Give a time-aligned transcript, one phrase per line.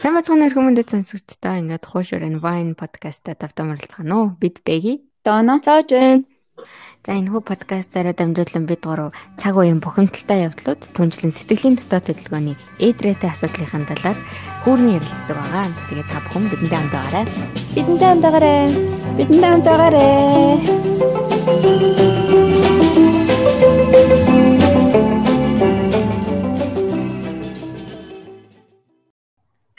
[0.00, 4.32] Сайн бацхан хүмүүс сонсогчдоо ингээд хуушур энэ Vine podcast-а давтан оролцгаано уу?
[4.40, 5.04] Бид Бэги.
[5.20, 6.24] Дона цааж байна.
[7.04, 12.56] За энэ хүү подкастаараа дамжуулан бид гурав цаг үеийн бухимдалтай явдлууд, түнжлэн сэтгэлийн дотоод хөдөлгөөний
[12.80, 14.16] эдрээтэй асуудлынхаа талаар
[14.64, 15.68] хүүрний ярилцдаг байгаа.
[15.92, 17.24] Тэгээд та бүхэн бидэндээ хамт байгаарай.
[17.76, 18.72] Бидэндээ хамт байгаарай.
[19.20, 22.08] Бидэндээ хамт байгаарай.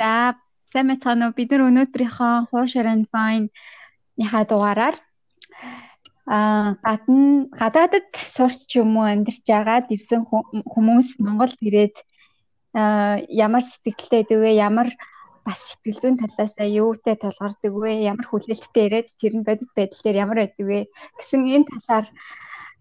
[0.01, 0.33] За
[0.73, 4.95] сайн мэцхан уу бид нар өнөөдрийнхөө Horse and Fine-ийнхаа дугаараар
[6.25, 6.37] а
[6.85, 10.25] гадна гадаадд сурч юм уу амьдарч байгаад ирсэн
[10.73, 11.95] хүмүүс Монголд ирээд
[13.45, 14.89] ямар сэтгэлтэй дүүгээ ямар
[15.45, 20.17] бас сэтгэл зүйн талаас юутай тулгардаг вэ ямар хүлээлттэй ирээд тэр нь бодит байдал дээр
[20.25, 20.79] ямар байдаг вэ
[21.17, 22.05] гэсэн энэ талаар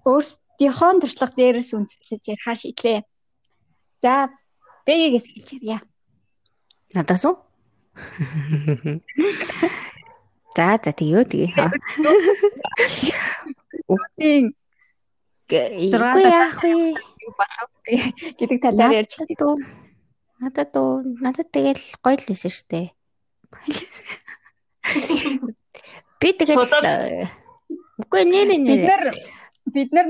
[0.08, 3.00] өөрсдийнхөө туршлага дээрээс үндэслэж ярих шийдлээ.
[4.04, 4.32] За
[4.88, 5.89] бэгээс хэлж ярья.
[6.94, 7.36] Надаас уу?
[10.56, 11.54] За за тэгё тэгээ.
[15.50, 16.94] Үгүй яах вэ?
[18.38, 19.62] гэдэг талаар ярьж байна.
[20.42, 22.86] Надад уу надад тэгэл гоё л лээсэн шүү дээ.
[26.20, 26.66] Би тэгэл
[28.02, 29.02] үгүй нэ нэ бид нар
[29.74, 30.06] бид нар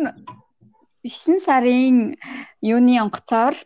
[1.05, 2.17] 9 сарын
[2.61, 3.57] юуны онгоцоор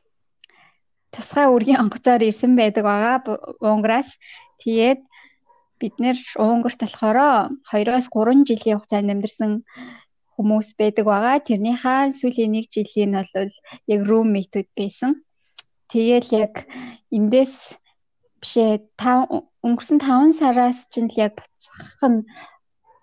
[1.14, 3.16] тусгай үргийн онгоцоор ирсэн байдаг байгаа
[3.62, 4.10] Унгараас.
[4.62, 5.00] Тэгээд
[5.80, 7.18] бид нэр Унгарт болохоор
[7.70, 9.52] 2-оос 3 жилийн хугацаанд амьдарсан
[10.34, 11.36] хүмүүс байдаг байгаа.
[11.48, 13.54] Тэрнийхээ сүүлийн нэг жилийн бол
[13.92, 15.22] яг roommate-уд байсан.
[15.92, 16.54] Тэгэл яг
[17.16, 17.54] эндээс
[18.42, 22.26] бишээ 5 өнгөрсөн 5 сараас чинь л яг буцах нь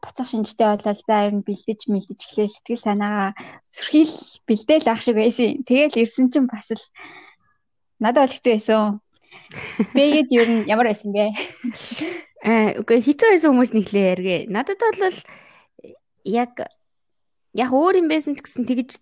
[0.01, 3.31] буцах шинжтэй болол за ер нь бэлдэж мэлдэж эхлэв сэтгэл санаагаа
[3.75, 4.13] зүрхийл
[4.47, 5.63] бэлдээл ах шиг байсан.
[5.69, 6.83] Тэгэл ирсэн чинь бас л
[8.01, 8.97] Надад бол хэцүү байсан.
[9.93, 11.29] Бэгэд ер нь ямар байсан бэ?
[12.41, 14.37] Аа, үгүй хэцүү байсан хүмүүс нэглээ яргэ.
[14.49, 15.17] Надад бол
[16.25, 16.65] яг
[17.53, 18.97] яг өөр юм байсан ч гэсэн тэгж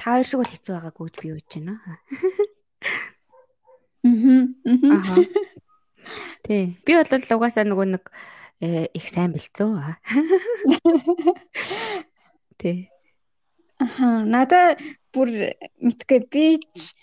[0.00, 1.74] та хоёр шиг бол хэцүү байгаагүй гэж би бодож байна.
[1.84, 1.96] Аа.
[6.48, 6.80] Тий.
[6.88, 8.04] Би бол угаасаа нөгөө нэг
[8.64, 9.76] э, их сайн бэлцөө.
[12.56, 12.88] Тий.
[13.76, 14.80] Аха, надад
[15.12, 15.52] бүр
[15.84, 16.96] мэдгүй би ч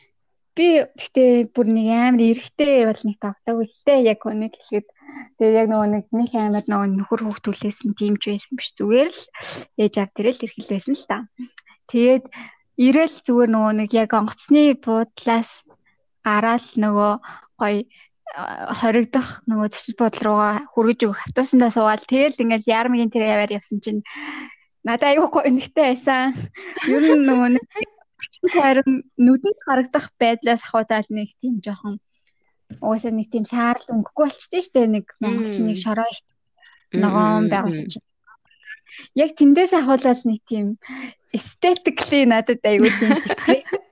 [0.56, 4.88] би гэхдээ бүр нэг амар эрэхтэй бол нэг тогтоогүй л дээ яг өнөд хэлэхэд
[5.38, 9.22] тэгээ яг нөгөө нэг нэг амар нөгөө нөхөр хүүхдүүлээсэн тийм ч байсан биш зүгээр л
[9.84, 11.18] ээж аав тэрэл эрхэл байсан л та.
[11.92, 12.26] Тэгээд
[12.88, 15.52] ирээл зүгээр нөгөө нэг яг онгоцны буудлаас
[16.24, 17.14] гараал нөгөө
[17.60, 17.84] гоё
[18.80, 23.80] хоригдох нөгөө төсөл бодол руугаа хүргэж өгөх автобусандаа суугаад тэгэл ингээд ярмгийн тэр яваар явсан
[23.80, 24.02] чинь
[24.84, 26.34] надад аюу гоё нэгтэй байсан.
[26.90, 27.66] Ер нь нөгөө нэг
[28.56, 31.96] харин нүдэнд харагдах байдлаас хавтаад нэг тийм жоохон
[32.82, 33.86] угаасаа нэг тийм саарл
[34.18, 36.22] болчихдээ штэ нэг монголч нэг шороо их
[36.94, 38.08] ногоон байгуулсан чинь
[39.16, 40.78] яг тэндээс ахуулаад нэг тийм
[41.36, 43.20] эстетикли надад аюу тийм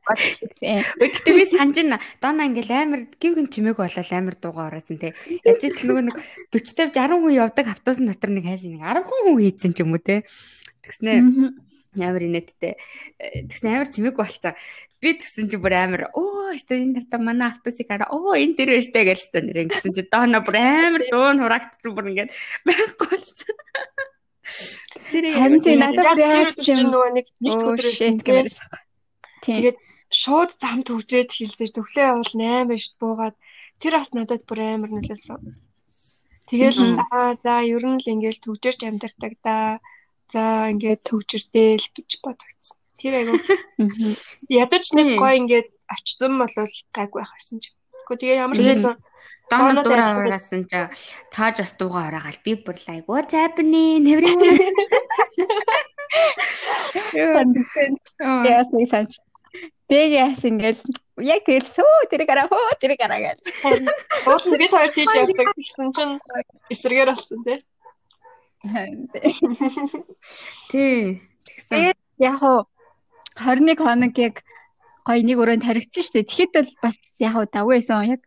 [0.03, 1.99] Гэхдээ би санаж байна.
[2.19, 5.15] Дона ингээл амар гів гин чимээг болол амар дуугаа ороодсон те.
[5.47, 6.17] Яаж ч нөгөө нэг
[6.51, 9.95] 40 50 60 хүн явдаг автобус дотор нэг хайш нэг 10 хүн хийцэн ч юм
[9.95, 10.27] уу те.
[10.83, 11.23] Тэгснэ
[12.01, 12.73] амар инээдтэй.
[13.19, 14.57] Э, тэгсэн амар чимээг болцоо.
[14.97, 18.79] Би тэгсэн чи бүр амар оо өстө энэ нарта манай автобусыг хараа оо энэ дэр
[18.79, 22.31] өштэй гэж та нэр ингэсэн чи доона бүр амар дуун хураагдсан бүр ингээд
[22.65, 23.57] байхгүй болсон.
[25.11, 25.23] Тэр
[25.61, 28.55] тийм надад яаж ч юм нөгөө нэг нэг өдрөөс гэмээрс.
[29.45, 29.77] Тэгээд
[30.13, 33.35] шууд зам төгжрээд хэлсэн төвлөө бол 8 шд буугаад
[33.81, 35.41] тэр бас надад бүр амар нөлөөсөн.
[36.47, 36.79] Тэгэл
[37.11, 39.79] аа за ер нь л ингээл төгжөрч амьдардаг да
[40.33, 42.77] За ингээд төгжирдээл гэж бодогдсон.
[42.97, 43.37] Тэр айгу.
[44.49, 46.49] Ядаж нэг гой ингээд очсон бол
[46.89, 47.69] гайг байх байсан ч.
[48.09, 48.97] Гэхдээ тэгээ ямар ч байсан
[49.51, 50.73] Донод ураасан ч
[51.33, 54.41] цааж бас дууга ораагаал би бүр айгу зайбны нэврийн
[58.49, 59.11] Яас нэг санч.
[59.89, 60.81] Тэгээс ингээл
[61.21, 63.41] яг тэгэл сүү тэрийг араа хөө тэрийг араа гэл.
[64.25, 66.17] Уусан бид хоёр тийж явдаг гэсэн чинь
[66.73, 67.59] эсрэгээр болсон тий.
[70.71, 71.19] Тий.
[71.43, 71.93] Тэгсэн.
[72.19, 72.63] Яг уу
[73.35, 74.43] 21 хоног яг
[75.03, 76.29] гоё нэг өрөөнд харагдсан шүү дээ.
[76.31, 78.21] Тэгэхэд бол бас яг уу давгүйсэн яг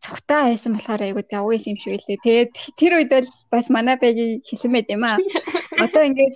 [0.00, 2.24] цогтой байсан болохоор айгуу давгүйсэн юм шиг үлээ.
[2.24, 2.50] Тэгээд
[2.80, 5.18] тэр үед бол бас манай байги хэлсэн байт юм аа.
[5.84, 6.34] Одоо ингээд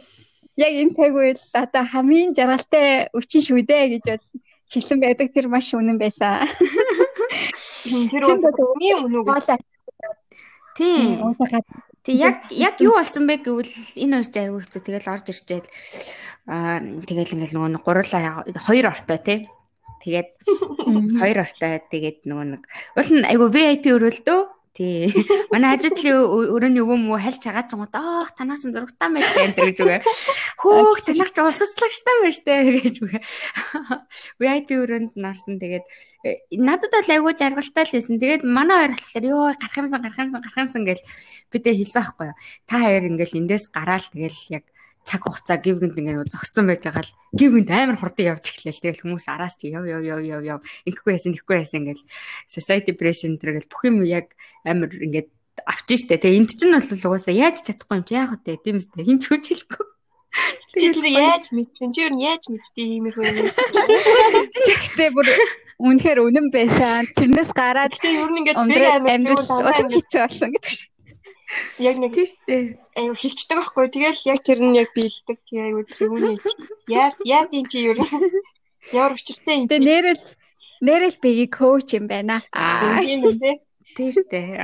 [0.60, 4.20] яг энэ цаг үед одоо хамгийн жаргалтай өчин шүү дээ гэж
[4.72, 6.44] хэлсэн байдаг тэр маш үнэн байсан.
[8.12, 9.24] Тэр үний үнэг.
[10.76, 11.20] Тийм.
[12.02, 15.66] Тэг яг яг юу болсон бэ гэвэл энэ хоёр ч аягүй хэвчээ тэгэл орж ирчээд
[16.50, 19.38] аа тэгэл ингээл нөгөө гурлаа хоёр ортой тий.
[20.02, 20.28] Тэгээд
[21.22, 22.62] хоёр ортой тэгээд нөгөө нэг
[22.98, 24.40] уул нь айгүй VIP өрөөлдөө
[24.72, 25.12] Тий.
[25.52, 26.16] Манай ажилтлын
[26.48, 30.00] өрөөний өвөө мөө хальж юм уу аах танаас зурагтаа байж байна гэж үгээ.
[30.56, 33.22] Хөөх танаас ч улсцлагчтай байж тээ гэж үгээ.
[34.40, 35.84] VIP өрөөнд нарсан тэгээд
[36.24, 38.16] э, надад бол айгүй жаргалтай л байсан.
[38.16, 40.98] Тэгээд манай хоёр болохоор ёо гарах юмсан гарах юмсан гарах юмсан гэж
[41.52, 42.36] бидээ хэлсэн байхгүй юу.
[42.64, 44.64] Та хоёр ингээл эндээс гараал тэгэл яг
[45.02, 48.78] цаг хугацаа гівгэнд ингээд зогцсон байж байгаа л гівгэнд амар хурдан явж эхлэв.
[48.78, 52.06] Тэгэл хүмүүс араас чи яв яв яв яв яв ингэхгүй яасан тэгэхгүй яасан ингээл
[52.46, 55.28] society pressure тэргээл бүх юм яг амар ингээд
[55.66, 56.22] авчих штэ.
[56.22, 58.62] Тэгээ энд чинь бол угаасаа яаж чадахгүй юм чи яах вэ?
[58.62, 59.86] Тийм үстэй хин ч хүч хэлэхгүй.
[60.80, 61.92] Чи тэр яаж мэдсэн?
[61.92, 63.52] Чи юу яаж мэдтий иймэрхүү юм?
[63.52, 65.28] Тэгтээ бүр
[65.76, 67.04] үнэхээр үнэн байсан.
[67.12, 68.80] Тэрнээс гараад ер нь ингээд би
[69.12, 70.88] амьдрал хэцүү болсон гэдэг шиг.
[71.78, 72.78] Яг нэг тийштэй.
[72.96, 73.86] Аюу хилчдэг байхгүй.
[73.92, 75.38] Тэгэл яг тэр нь яг биелдэг.
[75.48, 76.36] Тэгээ аюу зөвүүний.
[76.88, 77.96] Яа яа тийм чи юу.
[78.92, 79.76] Ямар учиртай юм чи.
[79.76, 80.24] Тэгээ нэрэл
[80.80, 82.40] нэрэл биги коуч юм байна.
[82.52, 83.50] Аа тийм үү те.
[83.96, 84.56] Тийштэй.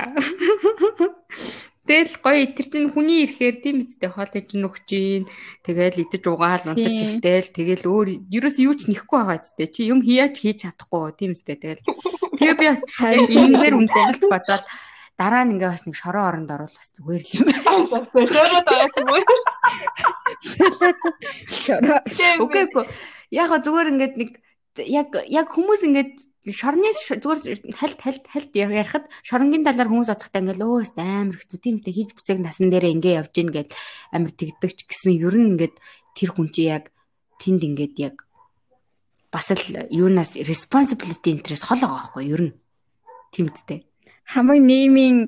[1.89, 5.25] Тэгэл гоё тэр чинь хүний ирэхээр тийм үстэй хоол иж нүх чинь
[5.65, 6.85] тэгэл идэж угаал унтаж
[7.17, 11.33] хөвтэл тэгэл өөр ерөөс юу ч нэхгүй байгаа зү чи юм хияач хийж чадахгүй тийм
[11.33, 11.81] үстэй тэгэл
[12.37, 14.65] тэгээ би бас энэгээр үнэлэлт бодоод
[15.19, 17.63] дараа нь ингээ бас нэг шороо оронд орвол бас зүгээр л юм байна.
[18.31, 19.23] Шороо дараа ч юм уу.
[21.51, 22.01] Шороо.
[22.47, 22.87] Окей по.
[23.35, 24.31] Яг зүгээр ингээд нэг
[24.87, 26.13] яг яг хүмүүс ингээд
[26.55, 31.77] шорны зүгээр хальт хальт хальт ярихад шоронгийн талаар хүмүүс бодохтой ингээл өөс амар хэцүү тийм
[31.83, 33.71] үү хийж бүцэг насан дээрээ ингээ явж гин гээд
[34.15, 35.75] амар тэгдэг ч гэсэн ер нь ингээд
[36.17, 36.95] тэр хүн чи яг
[37.43, 38.17] тэнд ингээд яг
[39.29, 39.61] бас л
[39.93, 42.55] юунаас responsibility interest хол байгаа байхгүй ер нь
[43.35, 43.85] тийм үстэй
[44.29, 45.19] хамаг нийгмийн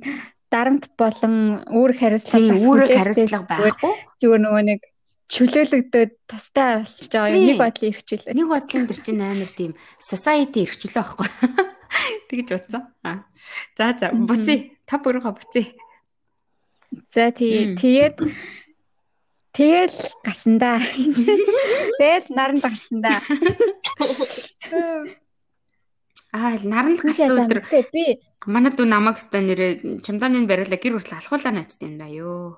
[0.53, 4.81] дарамт болон үүрэг хариуцлага үүрэг хариуцлага байхгүй зүгээр нөгөө нэг
[5.31, 8.35] чөлөөлөгдөд тустай болчихж байгаа юм нэг бодлын эрхчлээ.
[8.35, 11.29] Нэг бодлын төр чинь амар тийм society эрхчлээ байхгүй.
[12.31, 12.83] Тэгж утсан.
[13.07, 13.23] Аа.
[13.79, 14.75] За за буцъя.
[14.91, 15.71] Та бүрийнхаа буцъя.
[17.15, 18.19] За тий тэгээд
[19.55, 20.83] тэгэл гарсан да.
[22.03, 23.23] Тэгэл наранд гарсан да.
[26.31, 27.61] Аа наранд гарсан өдөр
[27.91, 32.57] би Манай дүү намайг өстой нэрээ чамдааны бариулаа гэр хүртэл алхуулаа наачт юм да ёо.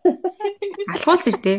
[0.96, 1.58] Алхуулсан шүү дээ.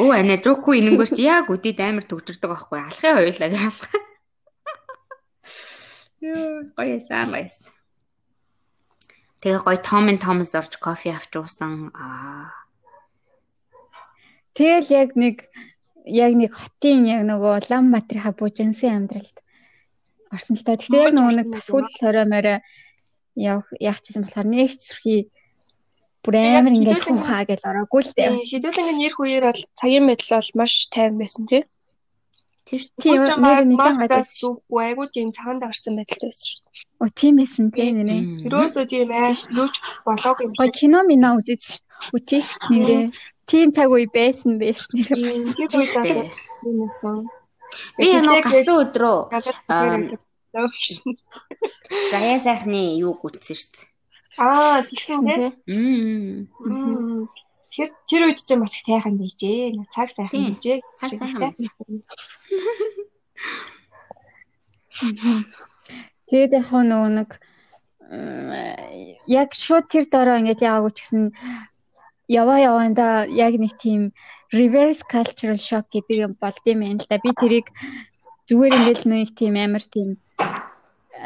[0.00, 3.84] Өө анаа жууку энэнгөө чи яг үдид амар төгжирдэг байхгүй алхын хоёулаа гэж алх.
[6.24, 7.52] Ёо гоё сан гоё.
[9.44, 11.92] Тэгээ гоё Томын Томс орж кофе авч уусан.
[11.92, 12.48] Аа.
[14.56, 15.52] Тэгэл яг нэг
[16.08, 19.43] яг нэг хотын яг нөгөө Улаанбаатарын хабужинсын амьдралд
[20.34, 20.76] орсон л та.
[20.76, 22.58] Тэгэхээр яг нөгөө нэг бас хөл хорой морой
[23.34, 25.20] явах яах гэсэн болохоор нэг ч сүрхий
[26.24, 28.30] бүр амар ингээд хухаа гэж ороогүй л дээ.
[28.50, 31.62] Хэдүүлэн нэр хүээр бол цагийн мэдл бол маш тайван байсан тий.
[32.64, 36.60] Тийм нэр нэгэн гадаас айгуу тийм цагаан дарсан байдалтай байсан шүү.
[37.04, 38.48] Оо тийм эсэн тийм нэрээ.
[38.48, 39.74] Ерөөсөө тийм ааш нүч
[40.08, 40.56] болоог юм.
[40.56, 41.84] Гоо кино минь үзэж шүү.
[42.16, 43.12] Үтээш нэрээ.
[43.44, 45.44] Тийм цаг үе байсан байж нэрээ.
[46.64, 47.28] Тийм байсан.
[48.00, 49.18] Би нөө гарсан өдрөө
[52.12, 53.86] заяа сайхны юу гүйтсэн шүү дээ.
[54.38, 55.50] Аа тэгсэн тий.
[55.66, 57.28] Мм.
[57.74, 59.82] Тэр тэр үед чинь бас их тайхан байжээ.
[59.90, 60.78] Цаг сайхан байжээ.
[60.98, 61.54] Цаг сайхан.
[66.30, 67.30] Тэгээд яг нөгөө нэг
[69.26, 71.24] яг шууд тэр дороо ингэж яагаагүй ч гэсэн
[72.30, 74.14] яваа яваанда яг нэг тийм
[74.54, 77.18] reverse cultural shock гэдэг юм болд юм байна л да.
[77.18, 77.66] Би тэрийг
[78.46, 80.22] зүгээр ингээл нэг тийм амар тийм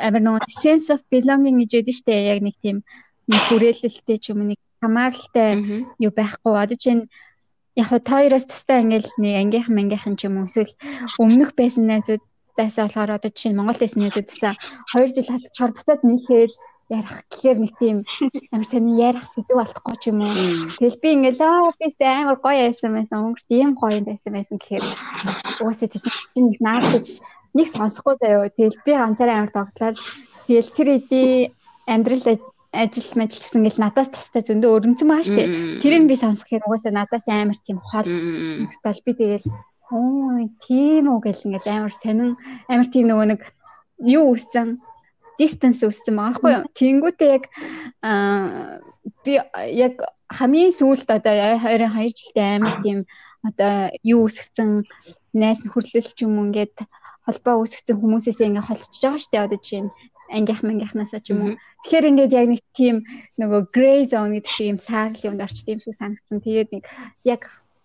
[0.06, 2.76] амар нэг sense of belonging гэж ядэн штэ яг нэг тийм
[3.30, 5.50] нэг хүрээлэлтэй ч юм нэг хамааралтай
[5.98, 7.02] юу байхгүй одоо чинь
[7.80, 10.72] яг хоо тооёроос тустай ингээл нэг ангийнхан мангийнхан ч юм уу эсвэл
[11.22, 14.54] өмнөх байсан найзуудаасаа болохоор одоо чинь Монголд байсан найзуудаасаа
[14.94, 16.52] 2 жил хасчаар буцаад нийлээд
[16.88, 17.96] ярих гэхээр нэг тийм
[18.52, 20.32] амар сонир ярих сэдв алдахгүй ч юм уу.
[20.80, 23.24] Тэгэл би ингээл аа би сте амар гоё байсан байсан.
[23.28, 24.84] Өнгөрт ийм гоё байсан байсан гэхээр
[25.60, 27.06] уусаа тийм чинь наадаж
[27.54, 28.48] нэг сонсохгүй заяа.
[28.52, 29.98] Тэгэл би ганцаараа амар тогтлол.
[30.46, 31.52] Тэгэл тэр эдийн
[31.86, 32.40] амьдрал
[32.72, 35.44] ажил мэжилчсэн гэл надаас тустай зөндөө өрнцөн байгаа штэ.
[35.80, 38.04] Тэрийг би сонсохоор угаасаа надаас амар тийм хол.
[38.04, 39.46] Тэгэл би тэгэл
[39.88, 42.36] оо тийм үү гэл ингээл амар сонин
[42.68, 43.40] амар тийм нөгөө нэг
[44.04, 44.84] юу үссэн
[45.40, 46.64] distance үүссэн байгаа байхгүй юу.
[46.76, 47.44] Тэнгүүтээ яг
[49.24, 49.32] би
[49.72, 49.94] яг
[50.28, 52.98] хамгийн сүүлд одоо 22 жилдээ амар тийм
[53.48, 54.84] одоо юу үсгсэн
[55.32, 56.76] найс нөхөрлөл ч юм уу ингээд
[57.28, 59.92] холбоо үсгсэн хүмүүсээс ингээд холцож байгаа шүү дээ одоо жишээ нь
[60.32, 61.54] ангийнх мангийнхнаасаа ч юм уу.
[61.84, 62.96] Тэгэхээр ингээд яг нэг тийм
[63.40, 66.38] нөгөө gray zone гэдэг шиг юм саарлын үнд орчд юм шиг санагдсан.
[66.44, 66.84] Тэгээд нэг
[67.24, 67.42] яг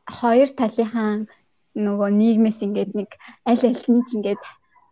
[0.08, 1.28] хоёр талынхаа
[1.76, 3.10] нөгөө нийгмээс ингээд нэг
[3.48, 4.42] аль аль нь ч ингээд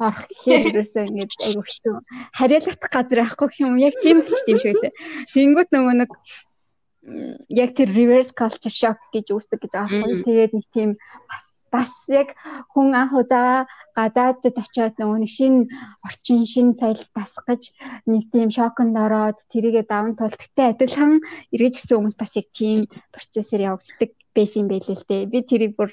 [0.02, 1.96] орох гэхээр ерөөсөө ингээд айгу хэцүү.
[2.34, 4.96] Хариалах газар байхгүй гэх юм яг тийм ч тийм шиг лээ.
[5.36, 6.12] Тэнгүүт нөгөө нэг
[7.50, 10.26] яг тэр reverse culture shock гэж үүсдэг гэж байхгүй.
[10.26, 10.90] Тэгээд нэг тийм
[11.30, 12.36] бас бас яг
[12.74, 13.66] хүн анх удаа
[13.98, 15.56] гадаадд очиод нөгөө нэг шин
[16.08, 17.64] орчин шин соёл тасах гэж
[18.12, 21.24] нэг тийм шоконд ороод тэрийгэ даван тултагтай адилхан
[21.54, 22.80] эргэж ирсэн хүмүүс бас яг тийм
[23.16, 25.32] процессор явагддаг байсан байлээ л дээ.
[25.32, 25.92] Би тэрийг бүр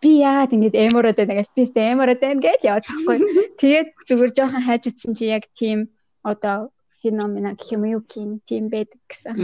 [0.00, 3.18] би яагаад ингэж эмороод байна гэж би эмороод байна гэж яваад тахгүй.
[3.60, 5.88] Тэгээд зүгээр жоохон хайж утсан чи яг тийм
[6.24, 9.36] одоо феномена гэх юм юу гэх тийм байдаг гэсэн.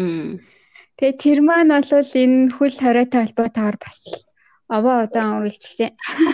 [0.96, 3.99] Тэгээд тэр маань бол энэ хөл хориотой холбоотойгоор бас
[4.73, 5.91] аваа удаан үргэлжлээ.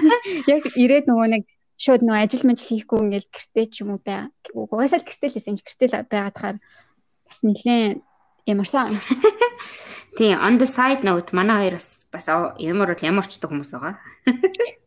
[0.54, 4.30] Яг ирээд нөгөө нэг шууд нөгөө ажил мэл хийхгүй ингээл гэртээ ч юм уу бай.
[4.54, 6.56] Угаасаа гэртээ л байсан гэртээ л байгаад хаар
[7.26, 7.98] бас нэлээд
[8.46, 8.94] ямарсан.
[10.18, 12.26] Тийм, on the side note манай хоёр бас бас
[12.58, 13.94] ямар бол ямарчдаг хүмүүс байгаа.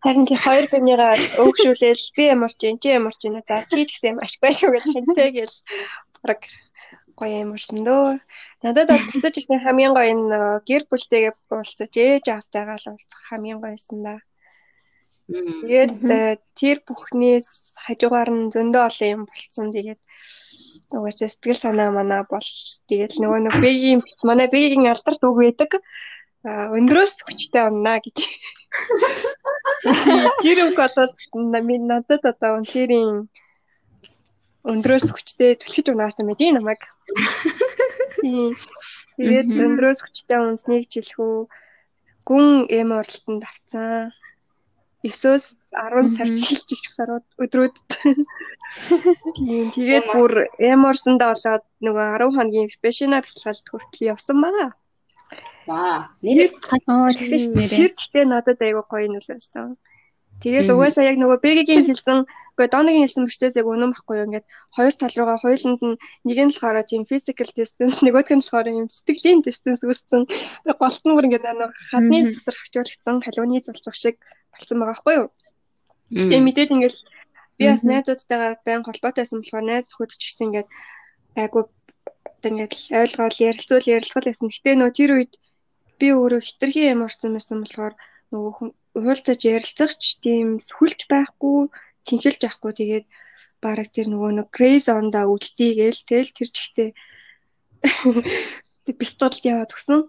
[0.00, 1.12] Харин тий хоёр бинийгаа
[1.44, 5.56] өөгшүүлээл би ямарч чи ямарч за чи ч гэсэн юм ашиггүй шүү гэх хэнтэй гэл
[6.24, 6.40] баг
[7.20, 8.18] гоё ямарсан дөө.
[8.64, 13.60] Надад бол буцаж ихний хамгийн гоё энэ гэр бүлтэйгээ уулзаж ээж автайгаа л уулзах хамгийн
[13.60, 14.14] гоёсэн да.
[15.30, 17.48] Тэгээд э, тэр бүхнээс
[17.84, 19.68] хажуугаар нь зөндөө олон юм болцсон.
[19.76, 20.00] Тэгээд
[20.96, 22.50] угаасаа сэтгэл санаа манаа бол
[22.90, 25.70] тэгээд нөгөө нэг бэгийн манай бэгийн алдарт үг байдаг.
[26.76, 28.18] Өндрөөс хүчтэй унаа гэж.
[30.42, 31.14] Тэр үг болоод
[31.90, 33.28] надад одоо үнэрийн
[34.64, 36.82] өндрөөс хүчтэй түлхэж унаасан мэт энэ намайг.
[39.16, 41.48] Тэгээд өндрөөс хүчтэй унсныг жилхүү
[42.28, 44.12] гүн эм оролтонд авцсан.
[45.00, 47.76] 9-өөс 10 сар чилж их сарууд өдрүүд.
[49.72, 54.70] Тэгээд бүр эм орсондоо болоод нөгөө 10 хоногийн спешиал бясалгалд хүртэл явсан байгаа.
[55.64, 56.12] Ваа.
[56.20, 56.52] Нэр
[56.84, 57.72] аа тэгсэн шүү дээ.
[57.72, 59.80] Тэр гэхдээ надад айгүй гоё нөлөөсөн.
[60.44, 62.28] Тэгээд угаасаа яг нөгөө Бэгийн хэлсэн
[62.60, 64.26] Гэхдээ Доногийн хэлсэн яг үнэн байхгүй юу?
[64.28, 65.96] Ингээд хоёр тал руугаа хоёуланд нь
[66.28, 70.28] нэг нь болохоор тийм physical distance, нөгөөх нь болохоор юм сэтгэлийн distance үүссэн.
[70.68, 74.20] Голт нь бүр ингээд нэг хадны засар хавчуулагдсан халууны залцах шиг
[74.52, 75.28] болсон байгаа байхгүй юу?
[76.12, 76.96] Тэгээ мэдээд ингээд
[77.56, 80.68] би бас найзуудтайгаа байн холбоотойсэн болохоор найз төхөд ч гэсэн ингээд
[81.40, 81.60] айгу
[82.44, 84.52] ингээд ойлгоол ярилцуул ярилцгал гэсэн.
[84.52, 85.32] Гэтэ нөө тэр үед
[85.96, 87.96] би өөрөө хитрхи юм орсон байсан болохоор
[88.36, 88.52] нөгөө
[89.00, 91.72] хуульцаж ярилцах ч тийм сүлж байхгүй
[92.06, 93.06] тэнхэлж авахгүй тэгээд
[93.60, 96.90] бараг тэр нөгөө нэг Grace on-да үлдээ гээл тэгэл тэр чигтээ
[99.00, 100.00] пистолд яваад өгсөн.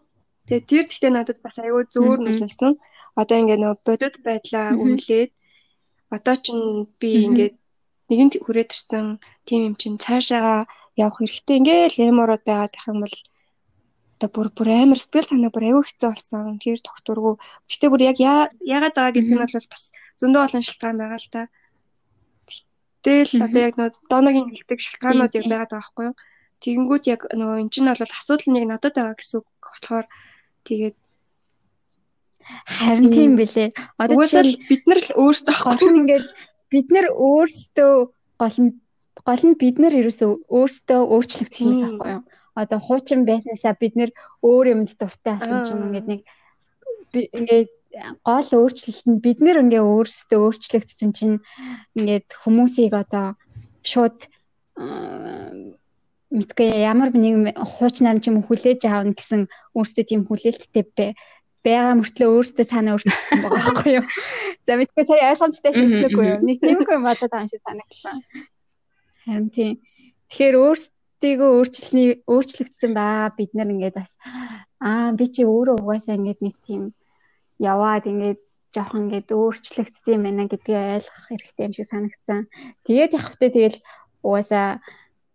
[0.47, 2.73] Тэгээд тэр тэгтээ надад бас аюу зөөр нөлөөсөн.
[3.19, 5.31] Одоо ингээ нөгөө бодит байдлаа үнэлээд
[6.15, 6.45] одоо ч
[6.99, 7.55] би ингээд
[8.09, 9.05] нэгэнт хүрээд ирсэн
[9.47, 10.67] тийм юм чинь цаашаа
[10.99, 13.17] явах хэрэгтэй ингээл эмороод байгаад байх юм бол
[14.15, 16.59] одоо бүр бүр амар сэтгэл санаа бүр аюу хэцүү болсон.
[16.59, 17.35] Тэр докторгүй.
[17.69, 19.83] Гэтэ бүр яг яагаад байгаа гэдэг нь бол бас
[20.19, 21.41] зөндөө олон шалтгаан байгаа л та.
[23.01, 26.15] Тэгэл одоо яг нөгөө доногийн хэлдэг шалтгаанууд яг байгаад байгаа байхгүй юу?
[26.61, 30.05] Тэгэнгүүт яг нөгөө эн чинь бол асуудал нэг надад байгаа гэсэн үг болохоор
[30.69, 30.95] тэгээд
[32.77, 33.69] харин тийм билээ.
[33.97, 36.25] Одоо жишээл бид нар л өөрсдөө гол нь ингээд
[36.69, 37.93] бид нар өөрсдөө
[38.41, 38.71] гол нь
[39.25, 42.23] гол нь бид нар ерөөсөө өөрсдөө өөрчлөгдөх юм байхгүй юу?
[42.61, 44.11] Одоо хуучин байснаасаа бид нэр
[44.45, 46.21] өөр юмд дуртай болох юм ингээд нэг
[47.37, 47.69] ингээд
[48.23, 51.37] гол өөрчлөлт нь бид нэр ингээ өөрсдөө өөрчлөгдсөн чинь
[51.97, 53.35] ингээд хүмүүсийг одоо
[53.83, 54.17] шууд
[56.31, 59.41] мэдгүй ямар нэг хуучнаар ч юм хүлээж аавна гэсэн
[59.75, 61.11] өөрсдөө тийм хүлээлттэй
[61.65, 64.05] байгаа мөртлөө өөрсдөө цаанаа өөрчлөсөн байгаа байхгүй юу.
[64.65, 66.39] За мэдгүй та ойлгомжтой хэлнэггүй юу.
[66.47, 68.17] Нэг тиймгүй юм бодоод байгаа юм шиг санагдсан.
[69.25, 69.73] Харин тийм.
[70.31, 74.11] Тэгэхээр өөрсдийгөө өөрчлөсний өөрчлөгдсөн баа бид нар ингээд бас
[74.81, 76.81] аа би чи өөрөө угаасаа ингээд нэг тийм
[77.61, 78.41] яваад ингээд
[78.73, 82.39] жоохон ингээд өөрчлөгдсөн юм байна гэдгийг ойлгох хэрэгтэй юм шиг санагдсан.
[82.87, 83.79] Тэгээд явах хөтэ тэгэл
[84.25, 84.67] угаасаа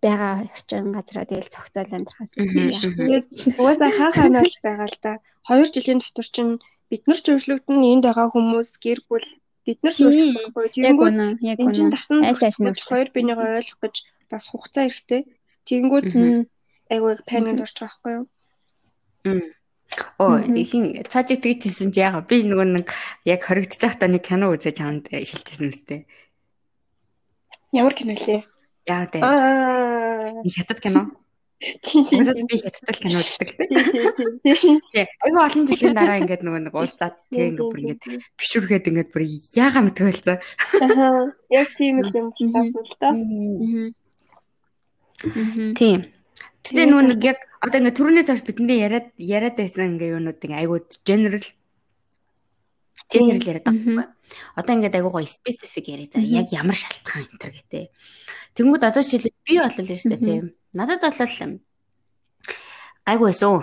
[0.03, 3.27] байгаа орчин газараа тэгэл цогцол амьдрахаас тэгээд
[3.61, 5.13] угаасаа хаа хаанаас байгаа л да.
[5.49, 6.53] 2 жилийн дотор чинь
[6.91, 9.29] бид нар ч өөрчлөгдөн энд байгаа хүмүүс гэр бүл
[9.67, 10.67] бид нар ч өөрчлөхгүй.
[10.75, 11.77] Тэгэнгүүт яг үнэ.
[11.77, 12.19] Энд давсан
[12.91, 13.95] хоёр бинийгаа ойлгох гэж
[14.31, 15.23] бас хугацаа хэрэгтэй.
[15.67, 16.11] Тэгэнгүүт
[16.95, 18.25] айгүй паникд орчих байхгүй юу?
[20.19, 22.87] Оо ихийн цааж тэгж хэлсэн чи яага би нөгөө нэг
[23.25, 26.09] яг хоригдож байхдаа нэг кино үзэж чамд хэлчихсэн мэт.
[27.73, 28.45] Ямар кино лээ?
[28.87, 29.09] Яа.
[29.21, 30.43] Аа.
[30.47, 31.13] Хятад кино.
[31.61, 33.49] Тэгээд би хятад кино үздэг.
[35.25, 38.03] Айгу олон жилийн дараа ингээд нөгөө нэг уулзаад тэгээ ингээд бүр ингээд
[38.37, 39.25] бишүргээд ингээд бүр
[39.57, 40.39] яага мэдгүй хэлсэн.
[40.85, 41.33] Аа.
[41.51, 43.09] Яг тийм юм таасан л та.
[45.75, 46.01] Тийм.
[46.71, 50.61] Тэгээ нөгөө нэг яг одоо ингээ түрүүнээс авч бидний яриад яриад байсан ингээ юунууд ингээ
[50.65, 51.45] айгуу general
[53.11, 54.07] General яриад байгаа.
[54.59, 56.11] Одоо ингээд айгуу гоё specific яриа.
[56.11, 57.85] За яг ямар шалтгаан энэ төр гэдэг.
[58.59, 60.47] Тэнгүүд одоо жишээлбэл би болол нь шүү дээ тийм.
[60.75, 61.61] Надад бол
[63.07, 63.63] гайгүй байсан.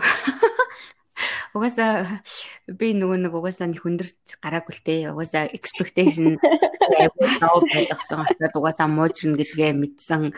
[1.54, 2.24] Угаасаа
[2.72, 4.96] би нөгөө нэг угаасаа нэг хүндэрч гараагүй л те.
[5.12, 6.40] Угаасаа expectation
[7.04, 8.24] айгүй тав байлгасан
[8.56, 10.32] угаасаа муужрна гэдгээ мэдсэн.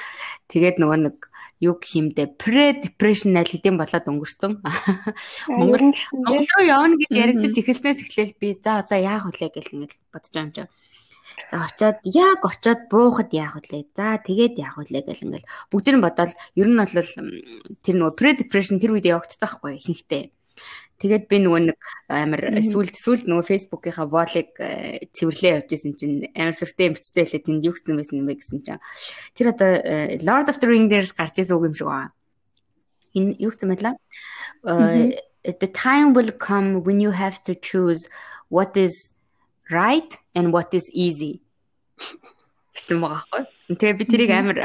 [0.49, 1.15] Тэгээд нөгөө нэг
[1.63, 2.35] юу гэх юм бэ?
[2.35, 4.59] Pre depression аль хэдийн болоод өнгөрцөн.
[5.55, 9.91] Монгол Монгол руу явна гэж яригдаж эхэлснээс эхлээл би за одоо яах вэ гэл ингэж
[10.11, 10.71] бодож байгаа юм чинь.
[11.51, 13.87] За очоод яг очоод буухад яах вэ?
[13.95, 18.29] За тэгээд яах вэ гэл ингээл бүгд нь бодоод ер нь бол тэр нөгөө pre
[18.35, 20.23] depression тэр үед явагдчих байхгүй ихэнхдээ.
[20.95, 26.31] Тэгээд би нөгөө нэг амар сүлд сүлд нөгөө фейсбુકийнхаа волыг э, цэвэрлээ явж исэн чинь
[26.31, 28.79] амар сүртэй бичсэн хэлээ тэнд юу гэсэн байсан юм бэ гэсэн чинь
[29.35, 32.15] тэр одоо э, Lord of the Ring дээрс гарч исэн үг юм шиг байна.
[33.11, 33.95] Энэ юу гэсэн мэтлээ?
[35.45, 38.07] The time will come when you have to choose
[38.47, 39.11] what is
[39.69, 41.43] right and what is easy
[42.75, 43.43] гэсэн байгаа байхгүй.
[43.79, 44.57] Тэгээ би тэрийг амар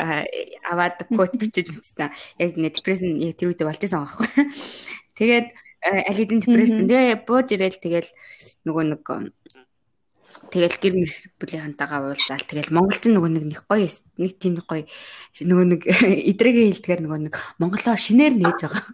[0.67, 2.11] аваад код бичиж бичсэн.
[2.39, 4.29] Яг ингэ депрессэн яг тэр үедээ болж байгаа байхгүй.
[5.17, 5.49] Тэгээд
[5.81, 6.85] Э, аль хэдийн депрессэн.
[6.89, 8.11] Тэгээ бууж ирээл тэгэл
[8.69, 9.03] нөгөө нэг
[10.53, 10.95] тэгэл гэр
[11.41, 12.45] бүлийнхэнтэйгээ уулзаал.
[12.45, 13.89] Тэгэл монголч нөгөө нэг нэг гоё
[14.21, 14.85] нэг тийм нэг гоё
[15.41, 15.81] нөгөө нэг
[16.37, 18.85] эдрэгээ хэлдгээр нөгөө нэг монголоо шинээр нээж байгаа.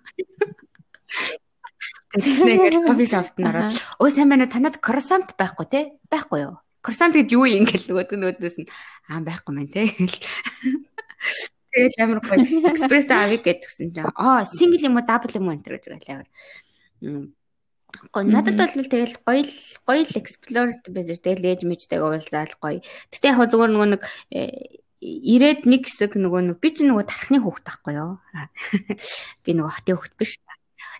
[2.14, 5.80] Тэгснээр кофе шопт нараад өө сайн байна танад кроссант байхгүй те?
[6.06, 6.62] Байхгүй юу?
[6.86, 7.66] Кроссант гэж юу юм?
[7.66, 8.70] ингээл нөгөө нөөдөөс нь
[9.10, 9.90] аа байхгүй мэн те.
[11.74, 12.46] Тэгэл амар гоё.
[12.72, 15.58] Экспресс авиг гэдгсэн чинь аа сингл юм уу дабл юм уу?
[15.58, 16.28] энэ гэж амар
[18.12, 19.42] Гоо надад бол тэгэл гоё
[19.86, 21.16] гоё л explore байсан.
[21.16, 22.80] Тэгэл ээж мэжтэйг уулзаал гоё.
[23.12, 24.02] Гэтэ яг зүгээр нөгөө нэг
[24.34, 28.20] э, ирээд нэг хэсэг нөгөө нэг би ч нөгөө тархны хүүхд таахгүй юу.
[29.44, 30.40] Би нөгөө хотын хүүхд биш.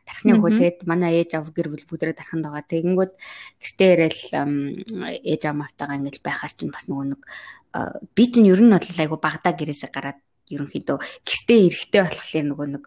[0.07, 2.65] Тархны хүүхд тэгээд манай ээж ав гэр бүл бүгдээ тарханд байгаа.
[2.65, 3.13] Тэгэнгүүт
[3.61, 4.23] гэртээ ирээл
[5.27, 7.23] ээж ав мавтагаа ингээл байхаар чинь бас нөгөө нэг
[8.15, 10.21] би чинь ер нь бол айгу багада гэрээсээ гараад
[10.53, 12.85] ерөнхийдөө гэртээ эрэхтэй болохоор нөгөө нэг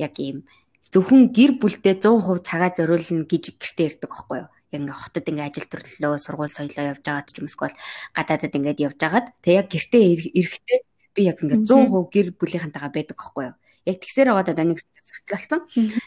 [0.00, 0.48] яг ийм
[0.92, 4.48] зөвхөн гэр бүлдээ 100% цагаа зориулна гэж гэртээ ирдэг байхгүй юу?
[4.72, 7.76] Яг ингээ хотод ингээ ажил төрлөө, сургууль соёлоо явж байгаад ч юм эсвэл
[8.12, 10.04] гадаадад ингээд явж байгаад тэг яг гэртээ
[10.36, 10.80] ирэхдээ
[11.16, 13.56] би яг ингээ 100% гэр бүлийнхэнтэйгээ байдаг байхгүй юу?
[13.88, 15.60] Яг тэгсээр байгаа даа нэг зөртөл болсон.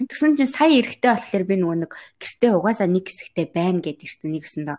[0.05, 4.31] Тэгсэн чинь сая эрэхтэй болохоор би нөгөө нэг гэртээ угаасаа нэг хэсэгтээ байна гэд ирсэн
[4.31, 4.77] нэг хэсэндээ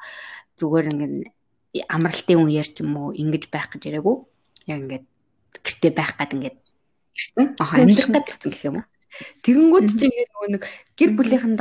[0.57, 4.17] зүгээр ингээ амралтын үеэр ч юм уу ингэж байх гэж яриаггүй.
[4.71, 5.05] Яг ингээд
[5.61, 6.57] гэртээ байх гад ингээд
[7.13, 7.45] ирсэн.
[7.61, 8.87] Аа амьдрах гад ирсэн гэх юм уу?
[9.43, 10.63] Тэгэнгүүт чи ингээд нөгөө нэг
[10.97, 11.55] гэр бүлийнхэн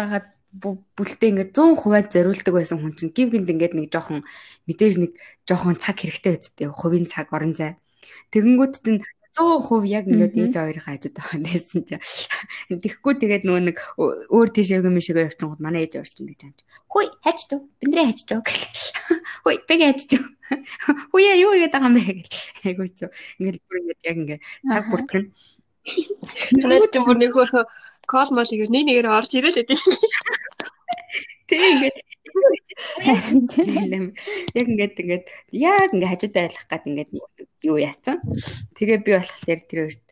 [0.55, 4.23] бүлтэй ингээд 100% зориулдаг байсан хүн чинь гів гинт ингээд нэг жоохон
[4.67, 5.11] мэдээж нэг
[5.43, 7.75] жоохон цаг хэрэгтэй байдтэй хувийн цаг орон зай.
[8.31, 9.03] Тэгэнгүүт чинь
[9.35, 13.77] 100% яг ингээд ээж хоёрын хажууд байгаа гэсэн чинь тэгэхгүй тэгээд нөгөө нэг
[14.31, 16.63] өөр тийшээ юм шиг явчихсан манай ээж орчин гэж байна.
[16.87, 18.41] Хүй хайч дөө биндрээ хайч дөө.
[19.43, 20.23] Хүй бэг хайч дөө.
[21.11, 22.31] Хүй юу яадаг юм бэ гэл.
[22.63, 23.11] Айгуу цоо
[23.43, 24.41] ингээд бүр ингээд яг ингээд
[24.71, 25.25] цаг бүртгэн
[26.59, 27.65] Надад ч бүр нэг хөрхө
[28.09, 29.77] кол мал игээр нэг нэгээр орж ирэл хэдий.
[31.49, 31.97] Тэг ингээд
[33.05, 37.11] яг ингээд ингээд яг ингээд хажуудаа айлах гад ингээд
[37.65, 38.17] юу яатсан.
[38.77, 40.05] Тэгээ би болохоор тэр хоёрт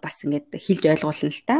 [0.00, 1.56] бас ингээд хэлж ойлгуулна л та.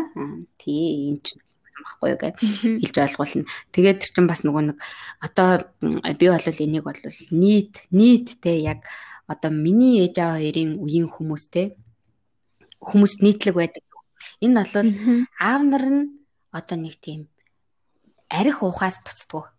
[0.61, 1.37] Тий энэ ч
[1.85, 3.49] байхгүй юу гэд хэлж ойлгуулна.
[3.73, 4.79] Тэгээд тэр чинь бас нөгөө нэг
[5.21, 5.69] одоо
[6.17, 7.01] би бол энийг бол
[7.33, 8.85] нийт нийттэй яг
[9.29, 11.77] одоо миний ээж аваа хоёрын үеийн хүмүүстэй
[12.85, 13.85] хүмүүст нийтлэг байдаг.
[14.45, 14.89] Энэ бол
[15.41, 16.03] аав нар нь
[16.53, 17.29] одоо нэг тийм
[18.29, 19.53] арх ухаас буцдаг.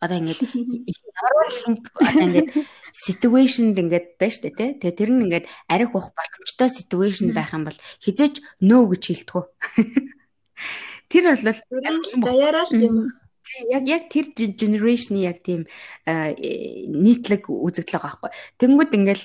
[0.00, 2.48] Одоо ингээд ямар нэгэн одоо ингээд
[2.96, 4.70] ситүэйшнд ингээд байна дээ тий.
[4.80, 9.46] Тэгээ тэр нь ингээд арх ух боломжтой ситүэйшн байх юм бол хизээч нөө гэж хэлдэг.
[11.12, 11.44] Тэр бол
[12.24, 12.96] даяараа л юм.
[13.68, 15.68] Яг яг тэр генерашны яг тийм
[16.06, 18.30] нийтлэг үзэгдэл байгаа байхгүй.
[18.56, 19.24] Тэнгүүд ингээл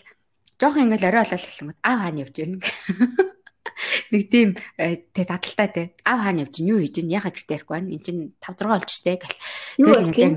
[0.60, 2.58] жоох ингээл орой болол эхлэнгүүт аав хаана явж байна
[4.12, 5.84] нэг тийм э, тэ дадалтай те.
[6.08, 7.92] Аав хаана явж юу хийж ин яхаа гэртээ ирэхгүй байна.
[7.92, 9.40] Эн чин 5 6 болж штэ гэл.
[9.76, 10.36] Тэгэл ингээд яг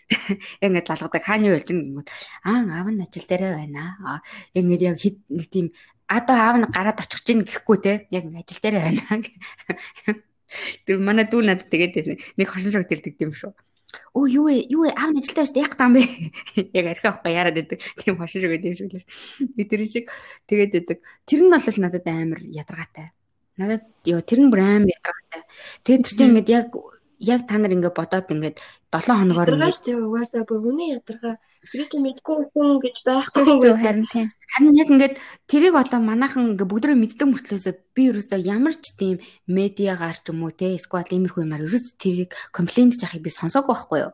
[0.64, 1.24] ингээд залгадаг.
[1.24, 2.08] Хаана юу ин гэмүүд
[2.44, 3.82] аа аав нь ажил дээрээ байна.
[4.04, 4.18] Аа
[4.52, 5.66] ингээд яг хэд нэг тийм
[6.08, 7.92] одоо аав нь гараад очих чинь гэхгүй те.
[8.12, 9.02] Яг ажил дээрээ байна.
[10.84, 13.54] Тэр манай дүү надад тэгээд нэг хорсон шог тэрдэг юм шүү
[14.14, 14.54] Өө юу вэ?
[14.70, 14.90] Юу вэ?
[14.94, 16.02] Аав ажилдаа байж яг таам бэ?
[16.74, 17.78] Яг архи авахгүй яарад байдаг.
[17.98, 19.06] Тийм хошин байдаг юм шиг л.
[19.56, 20.06] Би тэр шиг
[20.46, 20.98] тэгээд байдаг.
[21.26, 23.10] Тэр нь бол надад амар ядаргаатай.
[23.58, 25.42] Надад ёо тэр нь бүр амар ядаргаатай.
[25.86, 26.68] Тэгээд тэр чинь ингээд яг
[27.20, 28.56] яг та нар ингээд бодоод ингээд
[28.88, 31.36] 7 хоногоор ингээд дээ угаасаа бүр хүний ядаргаа.
[31.68, 33.44] Чинь мэдгүй хүн гэж байхгүй
[33.76, 38.74] харин тийм харин яг ингээд тэрийг одоо манайхан ингээд бүгдрөө мэддэг мөртлөөсөө би ерөөсөө ямар
[38.80, 43.30] ч тийм медиагаар ч юм уу те эсвэл иймэрхүү юмар ерөөс тэрийг комплейнт жахыг би
[43.30, 44.12] сонсоогүй байхгүй юу?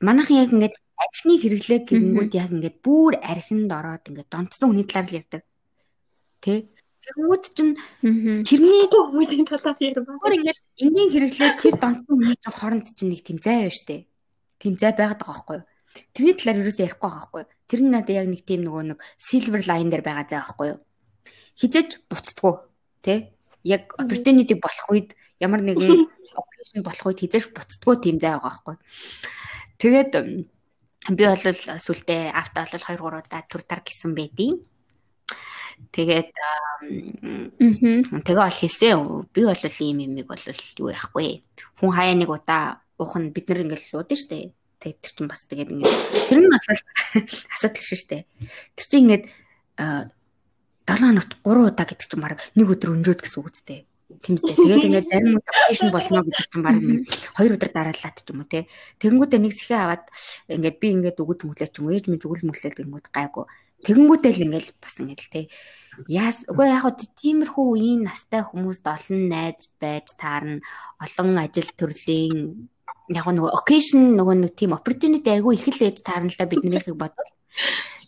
[0.00, 5.08] Манайхан яг ингээд архины хэрэглээ гэнгүүт яг ингээд бүр архинд ороод ингээд донтсон хүний талаар
[5.10, 5.42] л ярьдаг.
[6.40, 6.72] Тэ?
[7.10, 7.74] Тэнгүүд чинь
[8.46, 10.06] тэрний хүмүүсийн талаар ярьдаг.
[10.06, 14.06] Бүр ингээд энгийн хэрэглээ тэр донтсон хүний чинь хооронд чинь нэг тийм зай байна штэ.
[14.62, 15.66] Тийм зай байгаад байгаа байхгүй юу?
[16.14, 17.50] Тэрний талаар юу ч ярихгүй байгаа байхгүй юу?
[17.66, 20.80] Тэр нь надад яг нэг тийм нөгөө нэг silver line дээр байгаа зай байхгүй юу?
[21.58, 22.54] Хизэж буцдггүй
[23.02, 23.14] тэ?
[23.66, 25.08] Яг opportunity болох үед
[25.42, 26.06] ямар нэгэн
[26.38, 28.82] occasion болох үед хизэж буцдггүй тийм зай байгаа байхгүй юу?
[29.82, 30.10] Тэгээд
[31.08, 31.44] би бол
[31.80, 34.60] сүлдээ авто бол 2 3 удаа төр тар гисэн байдیں۔
[35.90, 36.30] Тэгээд
[38.22, 39.26] тэгээ бол хэлсэн.
[39.34, 40.44] Би бол ийм юмыг бол
[40.78, 41.42] юу яахгүй.
[41.80, 44.52] Хүн хаяа нэг удаа уух нь бид нар ингээл лууд нь штэ.
[44.78, 46.62] Тэгээд тэр чинь бас тэгээд ингээд тэр нь бол
[47.56, 48.24] асуудал шүү штэ.
[48.78, 49.24] Тэр чинь ингээд
[49.80, 50.14] 7
[50.86, 53.80] хоногт 3 удаа гэдэг чинь баг нэг өдөр өнжөөд гэсэн үг үстэй.
[54.10, 54.54] Тэмцтэй.
[54.58, 57.02] Тэгээд ингээд зарим аппликейшн болно гэдэг чинь баг нэг
[57.38, 58.66] хоёр өдөр дараалаад ч юм уу те.
[58.98, 60.04] Тэгэнгүүтээ нэг сэхээ аваад
[60.50, 63.46] ингээд би ингээд өгöd мөглөө ч юм уу ээж минь зүгэл мөглөл гэнгүүт гайгүй.
[63.84, 65.40] Тэгэнгүүтээ л ингээд бас ингээд л те.
[66.06, 70.60] Яас үгүй яг хөө тиймэрхүү үеийн настай хүмүүст олон найз байж таарна.
[71.00, 72.68] Олон ажил төрлийн
[73.10, 76.96] яг нөгөө occasion нөгөө нэг тийм opportunity айгүй их л ээж таарна л да биднийхийг
[76.96, 77.30] бодвол.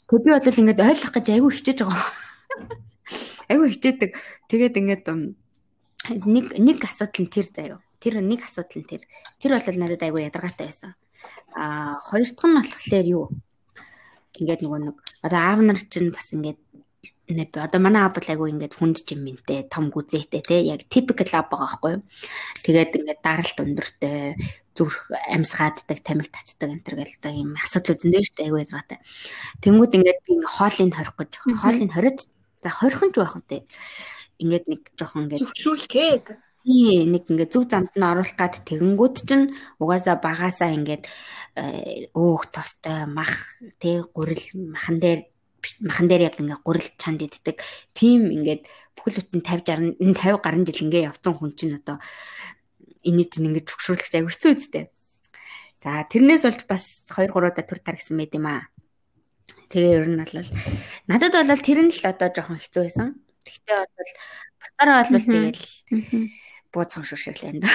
[0.06, 2.06] Тэг би бол ингээд ойлгох гэж айгүй хичээж байгаа.
[3.50, 4.10] Айгүй хичээдэг.
[4.48, 7.78] Тэгээд ингээд нэг нэг асуудал нь тэр заяо.
[7.98, 9.02] Тэр нэг асуудал нь тэр.
[9.42, 10.94] Тэр бол надад айгүй ядаргаатай байсан.
[11.56, 13.26] Аа хоёр дахь нь болохоор юу?
[14.40, 16.60] Ингээд нөгөө нэг одоо аав нар чинь бас ингээд
[17.56, 21.90] одоо манай аав айгүй ингээд хүнд жимэнтэй том гүзээтэй те яг typical аав байгаа байхгүй
[21.96, 22.02] юу.
[22.64, 24.36] Тэгээд ингээд даралт өндөртэй
[24.72, 28.98] зүрх амьс хааддаг, тамиг татдаг энэ төр одоо юм асуудал үзэн дээр штэ айгүй ядаргаатай.
[29.60, 32.18] Тэнгүүд ингээд би ингээд хоолыг хорих гэж хоолыг хориод
[32.64, 33.60] за хорих нь ч байх үү
[34.42, 36.26] ингээд нэг жоохон ингээд зөвшөөрүүлгээд
[36.62, 41.04] тий нэг ингээд зүг замд нь оруулах гад тэгэнгүүт чинь угаасаа багасаа ингээд
[41.58, 43.34] э, өөх тостой мах
[43.82, 45.26] тий гурил махан дээр
[45.82, 47.58] махан дээр яг ингээд гурил чанд иддэг
[47.94, 51.98] тийм ингээд бүхэл бүтэн 50 60 50 гаруй жил ингээд явцсан хүн чинь одоо
[53.02, 54.84] энийг чинь ингээд зөвшөөрлөгч аягүй хэцүү үстэй.
[55.82, 58.70] За тэрнээс болж бас 2 3 удаа төр тар гэсэн мэт юм аа.
[59.70, 60.46] Тэгээ ер нь бол
[61.10, 63.08] надад бол тэр нь л одоо жоохон хэцүү байсан.
[63.42, 64.10] Тэгтээ бол
[64.62, 65.62] бусдаараа бол тэгэл
[66.72, 67.68] бууцхан шүршэглээ энэ.